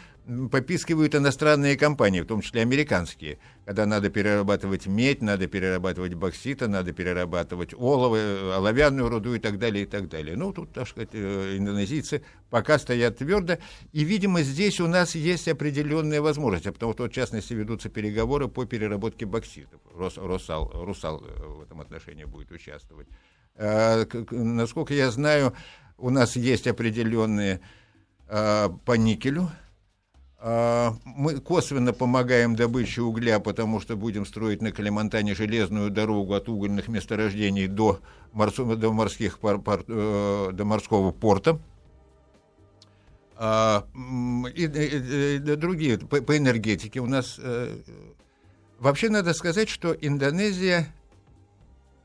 [0.51, 6.93] попискивают иностранные компании, в том числе американские, когда надо перерабатывать медь, надо перерабатывать боксита, надо
[6.93, 10.37] перерабатывать олово, оловянную руду и так далее, и так далее.
[10.37, 13.57] Ну, тут, так сказать, э, индонезийцы пока стоят твердо,
[13.91, 18.65] и, видимо, здесь у нас есть определенная возможность, потому что, в частности, ведутся переговоры по
[18.65, 19.81] переработке бокситов.
[19.93, 23.07] Рос, Росал, Русал э, в этом отношении будет участвовать.
[23.55, 25.53] А, насколько я знаю,
[25.97, 27.59] у нас есть определенные
[28.27, 29.49] а, по никелю,
[30.43, 36.89] мы косвенно помогаем добыче угля, потому что будем строить на Калимантане железную дорогу от угольных
[36.89, 38.01] месторождений до,
[38.33, 38.55] морс...
[38.57, 39.61] до, морских пор...
[39.61, 39.85] Пор...
[39.87, 41.61] Э, до морского порта.
[43.37, 43.87] А,
[44.53, 47.77] и, и, и другие по, по энергетике у нас э,
[48.79, 50.93] вообще надо сказать, что Индонезия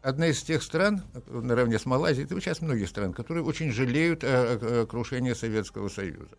[0.01, 4.83] одна из тех стран, наравне с Малайзией, это сейчас многих стран, которые очень жалеют о,
[4.83, 6.37] о крушении Советского Союза.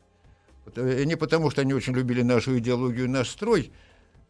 [0.78, 3.72] Э, не потому, что они очень любили нашу идеологию, наш строй,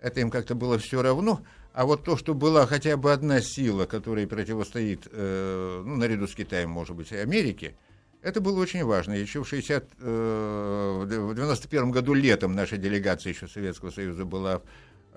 [0.02, 1.41] это им как-то было все равно,
[1.73, 6.36] а вот то, что была хотя бы одна сила, которая противостоит, э, ну, наряду с
[6.36, 7.75] Китаем, может быть, и Америке,
[8.21, 9.13] это было очень важно.
[9.13, 14.62] Еще в 60, э, в 91 году летом наша делегация еще Советского Союза была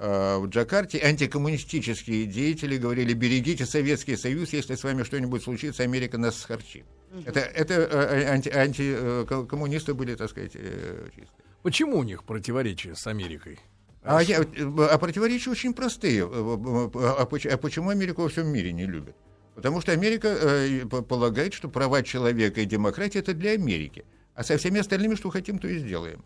[0.05, 6.19] Э, в Джакарте антикоммунистические деятели говорили, берегите Советский Союз, если с вами что-нибудь случится, Америка
[6.19, 6.85] нас схарчит.
[7.13, 7.23] Угу.
[7.27, 11.45] Это, это э, анти, антикоммунисты были, так сказать, э, чистые.
[11.63, 13.61] Почему у них противоречия с Америкой?
[14.03, 16.25] А, я, а противоречия очень простые.
[16.25, 19.15] А, а почему Америку во всем мире не любят?
[19.55, 24.05] Потому что Америка э, полагает, что права человека и демократия это для Америки.
[24.35, 26.25] А со всеми остальными, что хотим, то и сделаем.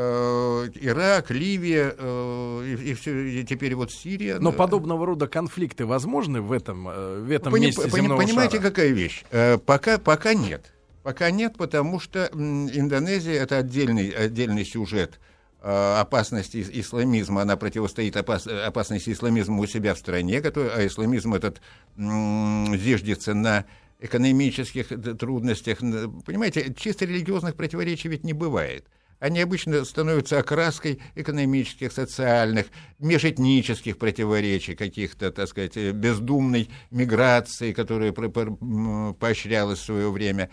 [0.00, 4.38] Э, Ирак, Ливия э, и, и, все, и теперь вот Сирия.
[4.38, 8.68] Но подобного рода конфликты возможны в этом, э, в этом Пони, месте земного Понимаете, шара?
[8.68, 9.24] какая вещь?
[9.66, 10.72] Пока, пока нет.
[11.02, 15.18] Пока нет, потому что Индонезия— это отдельный, отдельный сюжет
[15.60, 21.60] опасности исламизма, она противостоит опас, опасности исламизма у себя в стране, который, а исламизм этот
[21.96, 23.64] зиждется на
[23.98, 24.86] экономических
[25.18, 25.80] трудностях.
[25.80, 28.86] Понимаете, чисто религиозных противоречий ведь не бывает
[29.18, 32.66] они обычно становятся окраской экономических, социальных,
[32.98, 40.50] межэтнических противоречий, каких-то, так сказать, бездумной миграции, которая поощрялась в свое время.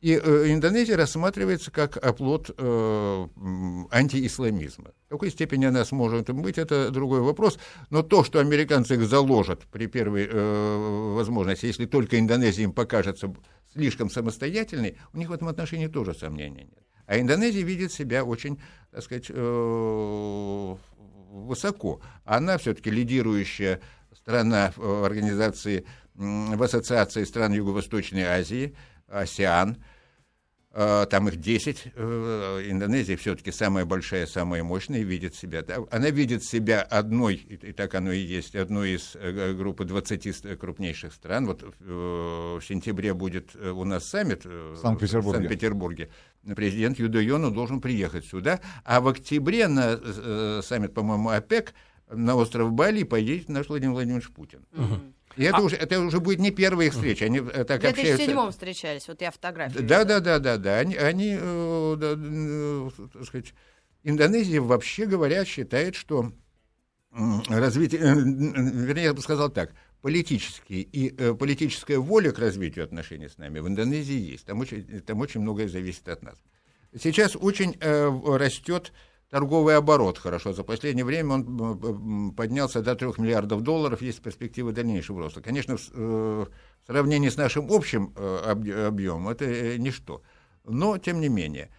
[0.00, 3.26] И э, Индонезия рассматривается как оплот э,
[3.90, 4.92] антиисламизма.
[5.06, 7.58] В какой степени она сможет быть, это другой вопрос.
[7.90, 13.34] Но то, что американцы их заложат при первой э, возможности, если только Индонезия им покажется
[13.74, 16.84] слишком самостоятельной, у них в этом отношении тоже сомнений нет.
[17.10, 18.60] А Индонезия видит себя очень,
[18.92, 20.76] так сказать, э,
[21.32, 22.00] высоко.
[22.24, 23.80] Она все-таки лидирующая
[24.14, 28.76] страна в организации, в ассоциации стран Юго-Восточной Азии,
[29.08, 29.78] АСЕАН.
[30.72, 31.92] Э, там их 10.
[31.96, 35.64] Э, Индонезия все-таки самая большая, самая мощная, видит себя.
[35.90, 41.12] Она видит себя одной, и так оно и есть, одной из э, группы 20 крупнейших
[41.12, 41.46] стран.
[41.46, 45.38] Вот в сентябре будет у нас саммит в Санкт-Петербурге.
[45.38, 46.08] Санкт-Петербурге.
[46.56, 51.74] Президент Юдо Йону должен приехать сюда, а в октябре на саммит, по-моему, ОПЕК
[52.10, 54.66] на остров Бали поедет наш Владимир Владимирович Путин.
[54.72, 55.00] Угу.
[55.36, 55.60] И это, а...
[55.60, 57.24] уже, это уже будет не первая их встреча.
[57.24, 60.78] Они э, так в 2007 встречались, вот я фотографию Да, да, да, да, да.
[60.78, 63.54] Они, они э, да, э, так сказать,
[64.02, 66.32] Индонезия вообще говоря считает, что
[67.48, 73.38] развитие, вернее, я бы сказал так, политические и э, политическая воля к развитию отношений с
[73.38, 74.46] нами в Индонезии есть.
[74.46, 76.38] Там очень, там очень многое зависит от нас.
[76.98, 78.92] Сейчас очень э, растет
[79.30, 80.52] торговый оборот хорошо.
[80.52, 85.40] За последнее время он поднялся до 3 миллиардов долларов, есть перспективы дальнейшего роста.
[85.40, 86.46] Конечно, в э,
[86.86, 90.22] сравнении с нашим общим э, объемом это э, ничто.
[90.64, 91.70] Но, тем не менее.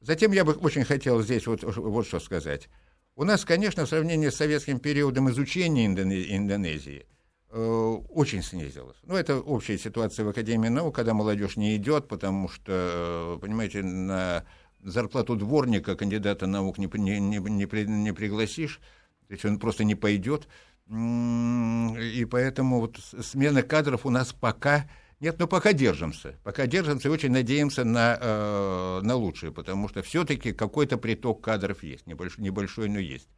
[0.00, 2.68] Затем я бы очень хотел здесь вот, вот что сказать.
[3.16, 7.06] У нас, конечно, в сравнении с советским периодом изучения Индонезии
[7.50, 8.96] очень снизилось.
[9.04, 14.44] Ну, это общая ситуация в Академии наук, когда молодежь не идет, потому что, понимаете, на
[14.82, 18.80] зарплату дворника кандидата наук не, не, не, не, не пригласишь,
[19.26, 20.48] то есть он просто не пойдет.
[20.88, 24.88] И поэтому вот смена кадров у нас пока
[25.20, 26.36] нет, но пока держимся.
[26.44, 31.82] Пока держимся и очень надеемся на, э, на лучшее, потому что все-таки какой-то приток кадров
[31.82, 33.28] есть, небольшой, небольшой, но есть.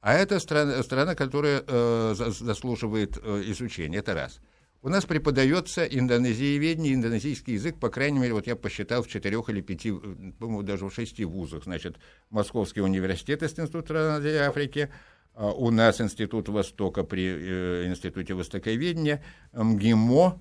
[0.00, 4.40] А это страна, страна которая э, заслуживает э, изучения, это раз.
[4.80, 9.60] У нас преподается индонезиеведение, индонезийский язык, по крайней мере, вот я посчитал в четырех или
[9.60, 11.64] пяти, по-моему, даже в шести вузах.
[11.64, 11.96] Значит,
[12.30, 14.88] Московский университет Институт Азии и Африки,
[15.34, 20.40] а у нас Институт Востока при э, Институте Востоковедения, МГИМО,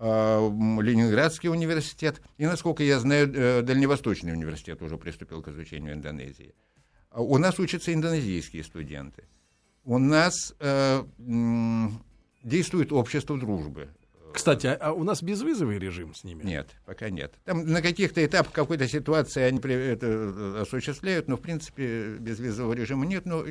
[0.00, 0.48] а,
[0.80, 6.54] Ленинградский университет, и, насколько я знаю, э, Дальневосточный университет уже приступил к изучению Индонезии.
[7.18, 9.24] А у нас учатся индонезийские студенты.
[9.84, 11.02] У нас э,
[12.44, 13.88] действует общество дружбы.
[14.32, 16.44] Кстати, а, а у нас безвизовый режим с ними?
[16.44, 17.34] Нет, пока нет.
[17.44, 23.04] Там на каких-то этапах какой-то ситуации они это э, осуществляют, но в принципе безвизового режима
[23.04, 23.26] нет.
[23.26, 23.44] Но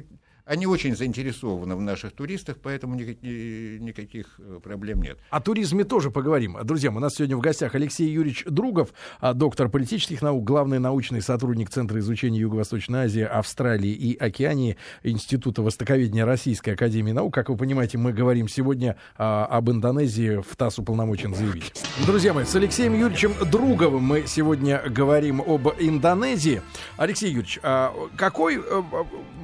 [0.48, 5.20] они очень заинтересованы в наших туристах, поэтому никаких, э, проблем нет.
[5.30, 6.58] О туризме тоже поговорим.
[6.64, 11.22] Друзья, у нас сегодня в гостях Алексей Юрьевич Другов, а, доктор политических наук, главный научный
[11.22, 17.34] сотрудник Центра изучения Юго-Восточной Азии, Австралии и Океании Института Востоковедения Российской Академии Наук.
[17.34, 20.42] Как вы понимаете, мы говорим сегодня а, об Индонезии.
[20.42, 21.74] В ТАСС уполномочен заявить.
[22.06, 26.62] Друзья мои, с Алексеем Юрьевичем Друговым мы сегодня говорим об Индонезии.
[26.96, 28.84] Алексей Юрьевич, а какой а,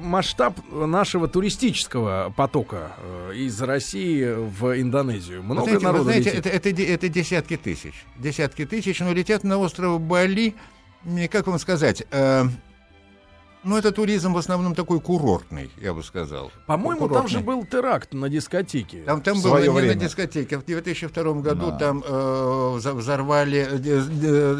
[0.00, 0.58] масштаб
[0.94, 5.42] нашего туристического потока э, из России в Индонезию?
[5.42, 6.46] Много знаете, народу знаете, летит?
[6.46, 7.94] Это, это, это десятки тысяч.
[8.16, 10.54] Десятки тысяч, но летят на остров Бали,
[11.30, 12.04] как вам сказать...
[12.10, 12.44] Э,
[13.64, 16.52] ну, это туризм в основном такой курортный, я бы сказал.
[16.66, 19.02] По-моему, там же был теракт на дискотеке.
[19.06, 19.94] Там, там было не время.
[19.94, 20.58] на дискотеке.
[20.58, 21.78] В 2002 году да.
[21.78, 23.66] там э, взорвали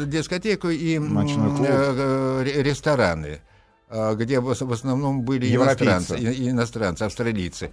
[0.07, 3.41] дискотеку и э, рестораны.
[3.97, 7.71] А, где в основном были иностранцы, иностранцы, австралийцы.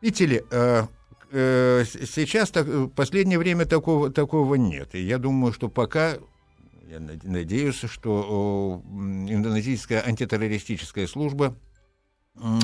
[0.00, 0.84] Видите ли, э,
[1.32, 4.94] э, сейчас так, в последнее время такого, такого нет.
[4.94, 6.14] И я думаю, что пока,
[6.88, 8.82] я надеюсь, что
[9.28, 11.54] индонезийская антитеррористическая служба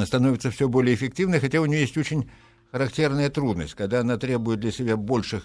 [0.04, 2.30] становится все более эффективной, хотя у нее есть очень
[2.72, 5.44] характерная трудность, когда она требует для себя больших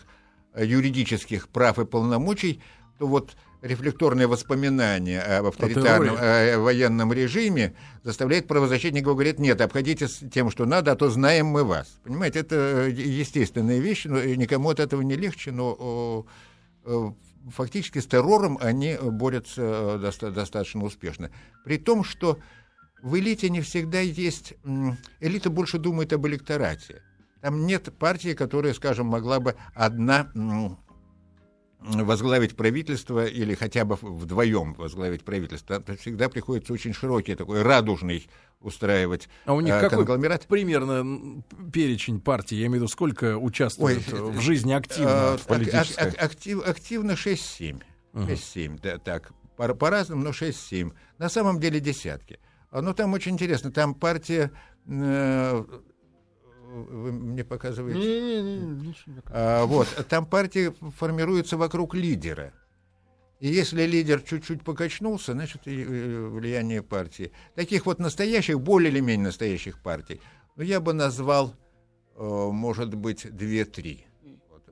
[0.54, 2.62] э, юридических прав и полномочий,
[2.98, 10.52] то вот рефлекторное воспоминание об авторитарном э, военном режиме заставляет правозащитников говорить, нет, обходитесь тем,
[10.52, 12.00] что надо, а то знаем мы вас.
[12.04, 16.26] Понимаете, это э, естественная вещь, но никому от этого не легче, но
[16.86, 17.12] э,
[17.52, 21.32] фактически с террором они борются доста- достаточно успешно.
[21.64, 22.38] При том, что
[23.02, 24.54] в элите не всегда есть...
[25.20, 27.02] Элита больше думает об электорате.
[27.42, 30.32] Там нет партии, которая, скажем, могла бы одна
[31.80, 38.28] возглавить правительство или хотя бы вдвоем возглавить правительство, там всегда приходится очень широкий такой радужный
[38.62, 40.48] устраивать А у них э, какой конгломерат.
[40.48, 42.56] примерно перечень партий?
[42.56, 46.08] Я имею в виду, сколько участвует Ой, в жизни активно э, в политической?
[46.10, 47.82] Ак- актив, активно 6-7.
[48.14, 48.24] Угу.
[48.24, 49.32] 6-7, да, так.
[49.56, 50.92] По- по-разному, но 6-7.
[51.18, 52.40] На самом деле десятки.
[52.72, 53.72] А, Но ну, там очень интересно.
[53.72, 54.52] Там партия
[54.88, 55.64] э,
[56.84, 58.00] вы мне показываете?
[58.00, 62.54] Не, не, не, не а, Вот, там партия формируется вокруг лидера.
[63.40, 67.32] И если лидер чуть-чуть покачнулся, значит, и влияние партии.
[67.54, 70.22] Таких вот настоящих, более или менее настоящих партий,
[70.56, 71.54] ну, я бы назвал,
[72.16, 74.08] э, может быть, две-три.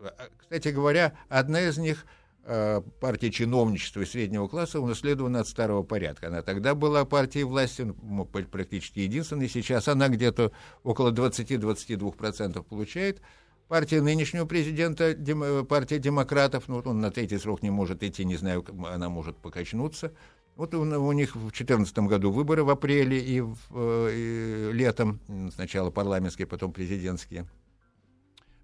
[0.02, 5.84] А, кстати говоря, одна из них— Э, партия чиновничества и среднего класса унаследована от старого
[5.84, 6.28] порядка.
[6.28, 10.52] Она тогда была партией власти, ну, практически единственной, сейчас она где-то
[10.84, 13.22] около 20-22% получает.
[13.70, 18.36] Партия нынешнего президента, дем, партия демократов, ну, он на третий срок не может идти, не
[18.36, 20.12] знаю, она может покачнуться.
[20.56, 25.20] Вот у, у них в 2014 году выборы в апреле и, в, э, и летом,
[25.56, 27.48] сначала парламентские, потом президентские.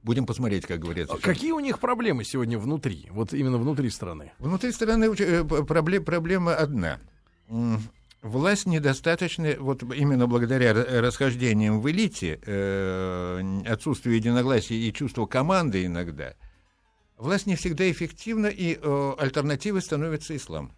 [0.03, 1.15] Будем посмотреть, как говорится.
[1.15, 3.07] А какие у них проблемы сегодня внутри?
[3.11, 4.31] Вот именно внутри страны.
[4.39, 6.99] Внутри страны э, проблема, проблема одна.
[8.21, 16.33] Власть недостаточно, вот именно благодаря расхождениям в элите, э, отсутствию единогласия и чувства команды иногда,
[17.17, 20.73] власть не всегда эффективна, и э, альтернативой становится ислам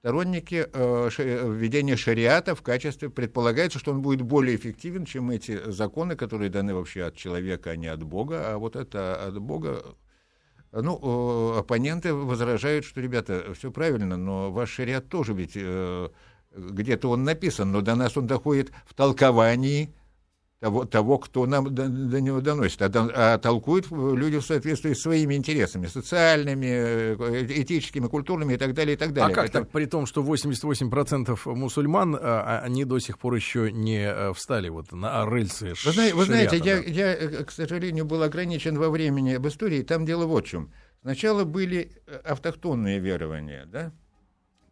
[0.00, 6.16] сторонники э, введения шариата в качестве, предполагается, что он будет более эффективен, чем эти законы,
[6.16, 9.96] которые даны вообще от человека, а не от Бога, а вот это от Бога
[10.72, 16.08] ну, э, оппоненты возражают, что, ребята, все правильно, но ваш шариат тоже ведь э,
[16.54, 19.94] где-то он написан, но до нас он доходит в толковании
[20.66, 25.02] того, того кто нам до, до него доносит, а, а толкуют люди в соответствии с
[25.02, 29.32] своими интересами, социальными, э, этическими, культурными и так далее, и так далее.
[29.32, 29.60] А как Это...
[29.60, 34.32] так, при том, что 88% мусульман, а, а, они до сих пор еще не э,
[34.32, 36.64] встали вот на рельсы Вы, знаете, вы знаете, да.
[36.64, 40.48] я, я, э, к сожалению, был ограничен во времени об истории, там дело вот в
[40.48, 40.72] чем.
[41.02, 41.92] Сначала были
[42.24, 43.92] автохтонные верования, да?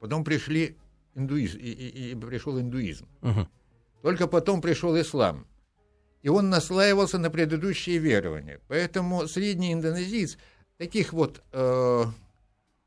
[0.01, 0.76] потом пришли
[1.14, 3.07] индуизм, и, и, и пришел индуизм.
[3.22, 3.49] Угу.
[4.03, 5.47] Только потом пришел ислам
[6.24, 8.58] и он наслаивался на предыдущие верования.
[8.66, 10.38] Поэтому средний индонезиец,
[10.78, 12.04] таких вот, э,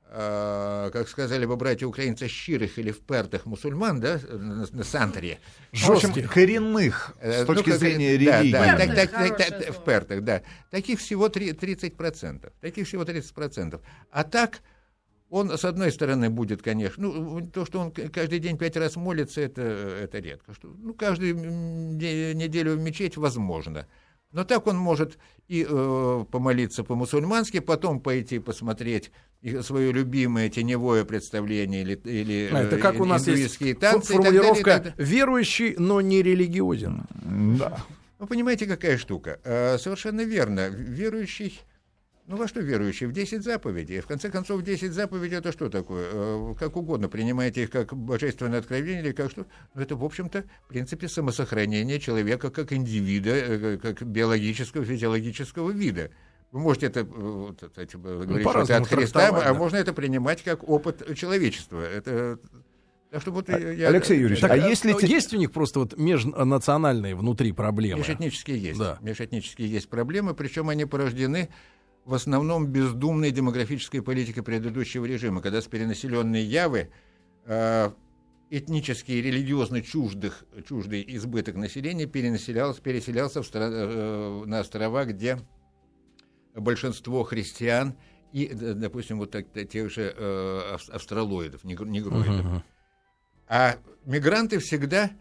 [0.10, 5.38] э, как сказали бы братья украинцы, щирых или впертых мусульман, да, на, на Сантре.
[5.72, 6.34] Жестких.
[6.34, 8.52] коренных, с э, точки ну, зрения да, религии.
[8.52, 10.42] Да, так, так, так, так, впертых, да.
[10.72, 12.52] Таких всего 30%.
[12.60, 13.80] Таких всего 30%.
[14.10, 14.62] А так
[15.30, 19.42] он, с одной стороны, будет, конечно, ну, то, что он каждый день пять раз молится,
[19.42, 20.54] это, это редко.
[20.54, 23.88] Что, ну, каждую неделю в мечеть возможно.
[24.32, 25.18] Но так он может
[25.48, 29.12] и э, помолиться по-мусульмански, потом пойти посмотреть
[29.62, 34.94] свое любимое теневое представление или, или а, это как у нас есть танцы формулировка далее,
[34.98, 37.04] верующий, но не религиозен.
[37.58, 37.78] Да.
[38.20, 39.40] Вы понимаете, какая штука?
[39.44, 40.70] Э, совершенно верно.
[40.70, 41.62] Верующий
[42.28, 43.08] ну, во что верующие?
[43.08, 44.02] В 10 заповедей.
[44.02, 46.10] В конце концов, 10 заповедей это что такое?
[46.12, 49.46] Э, как угодно, принимаете их как божественное откровение или как что?
[49.74, 56.12] Но это, в общем-то, в принципе, самосохранение человека как индивида, э, как биологического, физиологического вида.
[56.52, 60.44] Вы можете это, вот, это говорить, ну, что это от Христа, а можно это принимать
[60.44, 61.82] как опыт человечества.
[61.82, 62.40] Это
[63.10, 65.80] так что вот а, я, Алексей Юрьевич, так, а если ну, есть у них просто
[65.80, 68.00] вот межнациональные внутри проблемы?
[68.00, 68.80] Межэтнические есть.
[68.80, 68.98] Да.
[69.02, 71.50] Межэтнические есть проблемы, причем они порождены
[72.08, 76.90] в основном бездумной демографической политикой предыдущего режима, когда с перенаселенной Явы
[77.46, 77.92] э,
[78.50, 85.38] этнически и религиозно чуждых, чуждый избыток населения перенаселялся, переселялся в, э, на острова, где
[86.56, 87.94] большинство христиан
[88.32, 92.46] и, допустим, вот так, тех же э, австралоидов, негроидов.
[92.46, 92.62] Uh-huh.
[93.50, 95.12] А мигранты всегда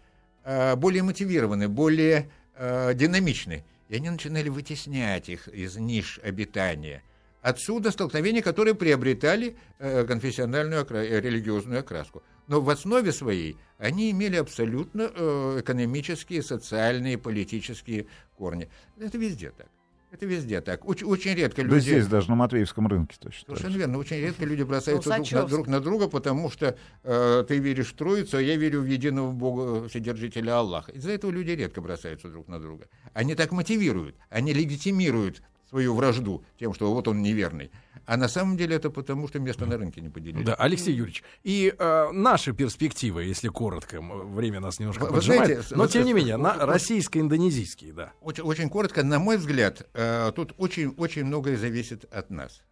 [0.44, 7.02] э, более мотивированы, более э, динамичны и они начинали вытеснять их из ниш обитания.
[7.42, 10.96] Отсюда столкновения, которые приобретали э, конфессиональную окра...
[10.96, 12.22] Э, религиозную окраску.
[12.48, 18.06] Но в основе своей они имели абсолютно э, экономические, социальные, политические
[18.36, 18.68] корни.
[18.98, 19.68] Это везде так.
[20.10, 20.86] Это везде так.
[20.86, 21.74] Очень, очень редко люди...
[21.74, 23.44] Да здесь даже на Матвеевском рынке точно.
[23.46, 23.98] Совершенно верно.
[23.98, 27.96] Очень редко люди бросаются друг на, друг на друга, потому что э, ты веришь в
[27.96, 30.92] Троицу, а я верю в единого Бога, Вседержителя Аллаха.
[30.92, 32.86] Из-за этого люди редко бросаются друг на друга.
[33.14, 37.70] Они так мотивируют, они легитимируют свою вражду тем, что вот он неверный.
[38.06, 40.44] А на самом деле это потому, что место на рынке не поделили.
[40.44, 45.74] Да, Алексей Юрьевич, и э, наши перспективы, если коротко, время нас немножко вы, поджимает, знаете,
[45.74, 48.12] но тем не менее, на, российско-индонезийские, да.
[48.20, 52.62] Очень, очень коротко, на мой взгляд, э, тут очень, очень многое зависит от нас.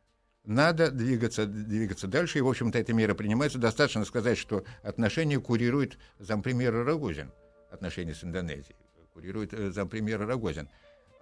[0.45, 3.59] Надо двигаться, двигаться дальше, и, в общем-то, эта мера принимается.
[3.59, 7.33] Достаточно сказать, что отношения курирует зампремьера Рогозин,
[7.71, 8.77] отношения с Индонезией,
[9.15, 10.69] курирует э, зампремьера Рогозин.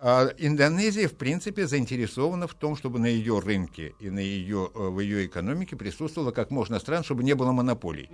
[0.04, 4.88] А Индонезия, в принципе, заинтересована в том, чтобы на ее рынке и на ее, э,
[4.88, 8.10] в ее экономике присутствовало как можно стран, чтобы не было монополий.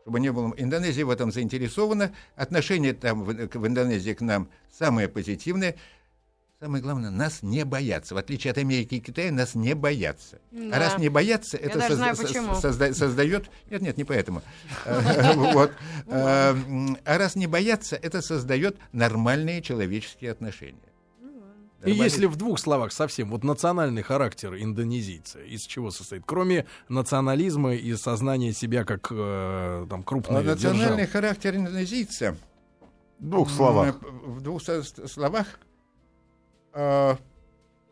[0.00, 0.54] Чтобы не было...
[0.56, 2.14] Индонезия в этом заинтересована.
[2.36, 5.76] Отношение там в, в Индонезии к нам самое позитивное.
[6.58, 8.14] Самое главное, нас не боятся.
[8.14, 10.38] В отличие от Америки и Китая, нас не боятся.
[10.50, 10.76] Да.
[10.76, 11.96] А раз не боятся, Я это соз...
[11.96, 12.94] знаю, созда...
[12.94, 13.50] создает...
[13.70, 14.42] Нет, нет, не поэтому.
[15.34, 15.72] Вот.
[16.06, 16.54] А
[17.04, 20.89] раз не боятся, это создает нормальные человеческие отношения.
[21.84, 26.24] И если в двух словах совсем, вот национальный характер индонезийца, из чего состоит?
[26.26, 31.12] Кроме национализма и сознания себя как э, там крупного Национальный держав.
[31.12, 32.36] характер индонезийца...
[33.18, 33.96] В двух словах.
[34.00, 35.46] В двух словах.
[36.72, 37.16] Э,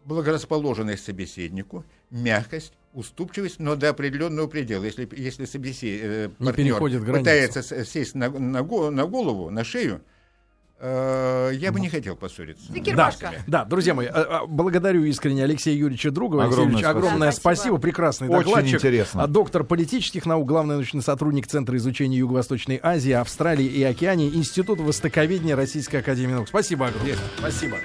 [0.04, 4.84] благорасположенность собеседнику, мягкость, уступчивость, но до определенного предела.
[4.84, 6.00] Если, если собесед...
[6.02, 10.00] Э, партнер пытается сесть на, на, на голову, на шею,
[10.80, 12.72] я бы не хотел поссориться.
[12.94, 13.12] Да,
[13.46, 16.44] да, друзья мои, э, э, благодарю искренне Алексея Юрьевича Другова.
[16.44, 16.98] Огромное, Алексей спасибо.
[16.98, 17.78] огромное спасибо.
[17.78, 18.74] Прекрасный Очень докладчик.
[18.74, 19.26] интересно.
[19.26, 25.56] Доктор политических наук, главный научный сотрудник Центра изучения Юго-Восточной Азии, Австралии и Океании, Института востоковедения
[25.56, 26.48] Российской Академии Наук.
[26.48, 27.16] Спасибо огромное.
[27.38, 27.76] Спасибо.